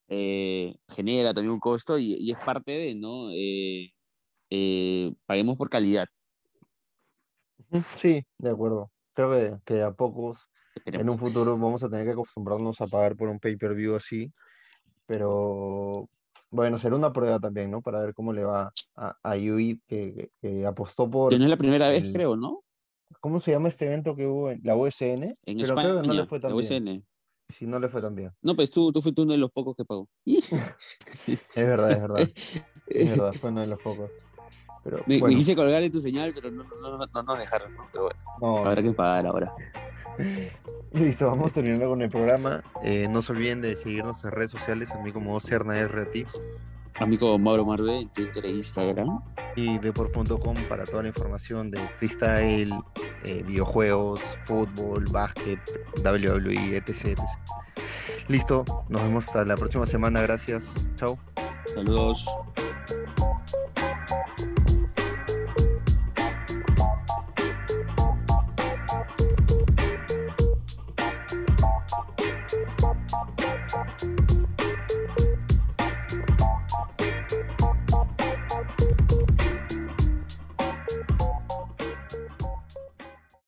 eh, 0.08 0.76
genera 0.88 1.34
también 1.34 1.52
un 1.52 1.60
costo 1.60 1.98
y, 1.98 2.14
y 2.14 2.30
es 2.32 2.38
parte 2.38 2.72
de, 2.72 2.94
¿no? 2.94 3.30
Eh, 3.32 3.92
eh, 4.50 5.14
paguemos 5.26 5.56
por 5.56 5.68
calidad. 5.70 6.06
Sí, 7.96 8.24
de 8.38 8.50
acuerdo. 8.50 8.90
Creo 9.14 9.30
que, 9.30 9.58
que 9.64 9.82
a 9.82 9.92
pocos 9.92 10.38
en 10.68 10.76
Esperemos. 10.76 11.14
un 11.20 11.26
futuro 11.26 11.58
vamos 11.58 11.82
a 11.82 11.88
tener 11.88 12.04
que 12.06 12.12
acostumbrarnos 12.12 12.80
a 12.80 12.86
pagar 12.86 13.16
por 13.16 13.28
un 13.28 13.40
pay-per-view 13.40 13.96
así, 13.96 14.32
pero 15.06 16.08
bueno, 16.50 16.78
será 16.78 16.96
una 16.96 17.12
prueba 17.12 17.40
también, 17.40 17.70
¿no? 17.70 17.82
Para 17.82 18.00
ver 18.00 18.14
cómo 18.14 18.32
le 18.32 18.44
va 18.44 18.70
a, 18.94 19.16
a 19.22 19.36
Yui, 19.36 19.80
que, 19.88 20.30
que- 20.40 20.66
apostó 20.66 21.10
por, 21.10 21.32
Que 21.32 21.38
no 21.38 21.44
es 21.44 21.50
la 21.50 21.56
primera 21.56 21.88
vez, 21.88 22.04
el- 22.04 22.12
creo, 22.12 22.36
¿no? 22.36 22.62
¿cómo 23.20 23.40
se 23.40 23.50
llama 23.52 23.68
este 23.68 23.86
evento 23.86 24.14
que 24.14 24.26
hubo 24.26 24.50
en 24.50 24.60
la 24.62 24.76
USN? 24.76 25.32
En 25.44 25.58
Pero 25.58 25.62
España, 25.62 25.88
creo 25.88 26.00
que 26.02 26.06
no 26.08 26.14
le 26.14 26.24
fue 26.26 26.40
tan 26.40 26.50
la 26.50 26.56
bien. 26.56 27.06
Sí, 27.48 27.66
no 27.66 27.78
le 27.78 27.88
fue 27.88 28.02
tan 28.02 28.14
bien. 28.14 28.32
No, 28.42 28.54
pues 28.54 28.70
tú, 28.70 28.92
tú 28.92 29.00
fuiste 29.00 29.22
uno 29.22 29.32
de 29.32 29.38
los 29.38 29.50
pocos 29.50 29.76
que 29.76 29.84
pagó. 29.84 30.08
Es 30.26 30.50
verdad, 31.54 31.90
es 31.90 32.00
verdad. 32.00 32.28
Es 32.86 33.10
verdad, 33.10 33.32
fue 33.32 33.50
uno 33.50 33.60
de 33.62 33.66
los 33.66 33.80
pocos. 33.80 34.10
Pero 34.84 34.98
me, 35.06 35.14
me 35.14 35.20
bueno, 35.20 35.36
quise 35.36 35.56
colgar 35.56 35.82
en 35.82 35.90
tu 35.90 36.00
señal, 36.00 36.32
pero 36.32 36.50
no, 36.50 36.62
no, 36.64 36.98
no, 36.98 37.06
no 37.06 37.22
nos 37.22 37.38
dejaron, 37.38 37.74
¿no? 37.74 37.88
Pero 37.90 38.04
bueno, 38.04 38.20
no, 38.40 38.58
habrá 38.58 38.82
que 38.82 38.92
pagar 38.92 39.26
ahora. 39.26 39.52
Listo, 40.92 41.26
vamos 41.26 41.52
terminando 41.52 41.88
con 41.88 42.02
el 42.02 42.08
programa. 42.08 42.62
Eh, 42.84 43.08
no 43.08 43.20
se 43.22 43.32
olviden 43.32 43.60
de 43.60 43.76
seguirnos 43.76 44.22
en 44.24 44.30
redes 44.30 44.50
sociales, 44.50 44.90
a 44.92 45.02
mí 45.02 45.12
como 45.12 45.40
Cerna 45.40 45.78
R 45.78 46.02
a 46.02 46.10
ti 46.10 46.24
Amigo 46.98 47.38
Mauro 47.38 47.66
Marve 47.66 48.00
en 48.00 48.08
Twitter 48.10 48.46
e 48.46 48.50
Instagram. 48.50 49.20
y 49.54 49.78
deport.com 49.78 50.54
para 50.68 50.84
toda 50.84 51.02
la 51.02 51.08
información 51.08 51.70
de 51.70 51.78
freestyle, 51.98 52.72
eh, 53.24 53.42
videojuegos, 53.46 54.20
fútbol, 54.44 55.04
básquet, 55.10 55.58
WWE, 56.04 56.76
etc, 56.76 56.88
etc. 56.88 57.20
Listo, 58.28 58.64
nos 58.88 59.02
vemos 59.02 59.26
hasta 59.26 59.44
la 59.44 59.54
próxima 59.54 59.86
semana. 59.86 60.20
Gracias. 60.22 60.62
Chao. 60.96 61.18
Saludos. 61.74 62.26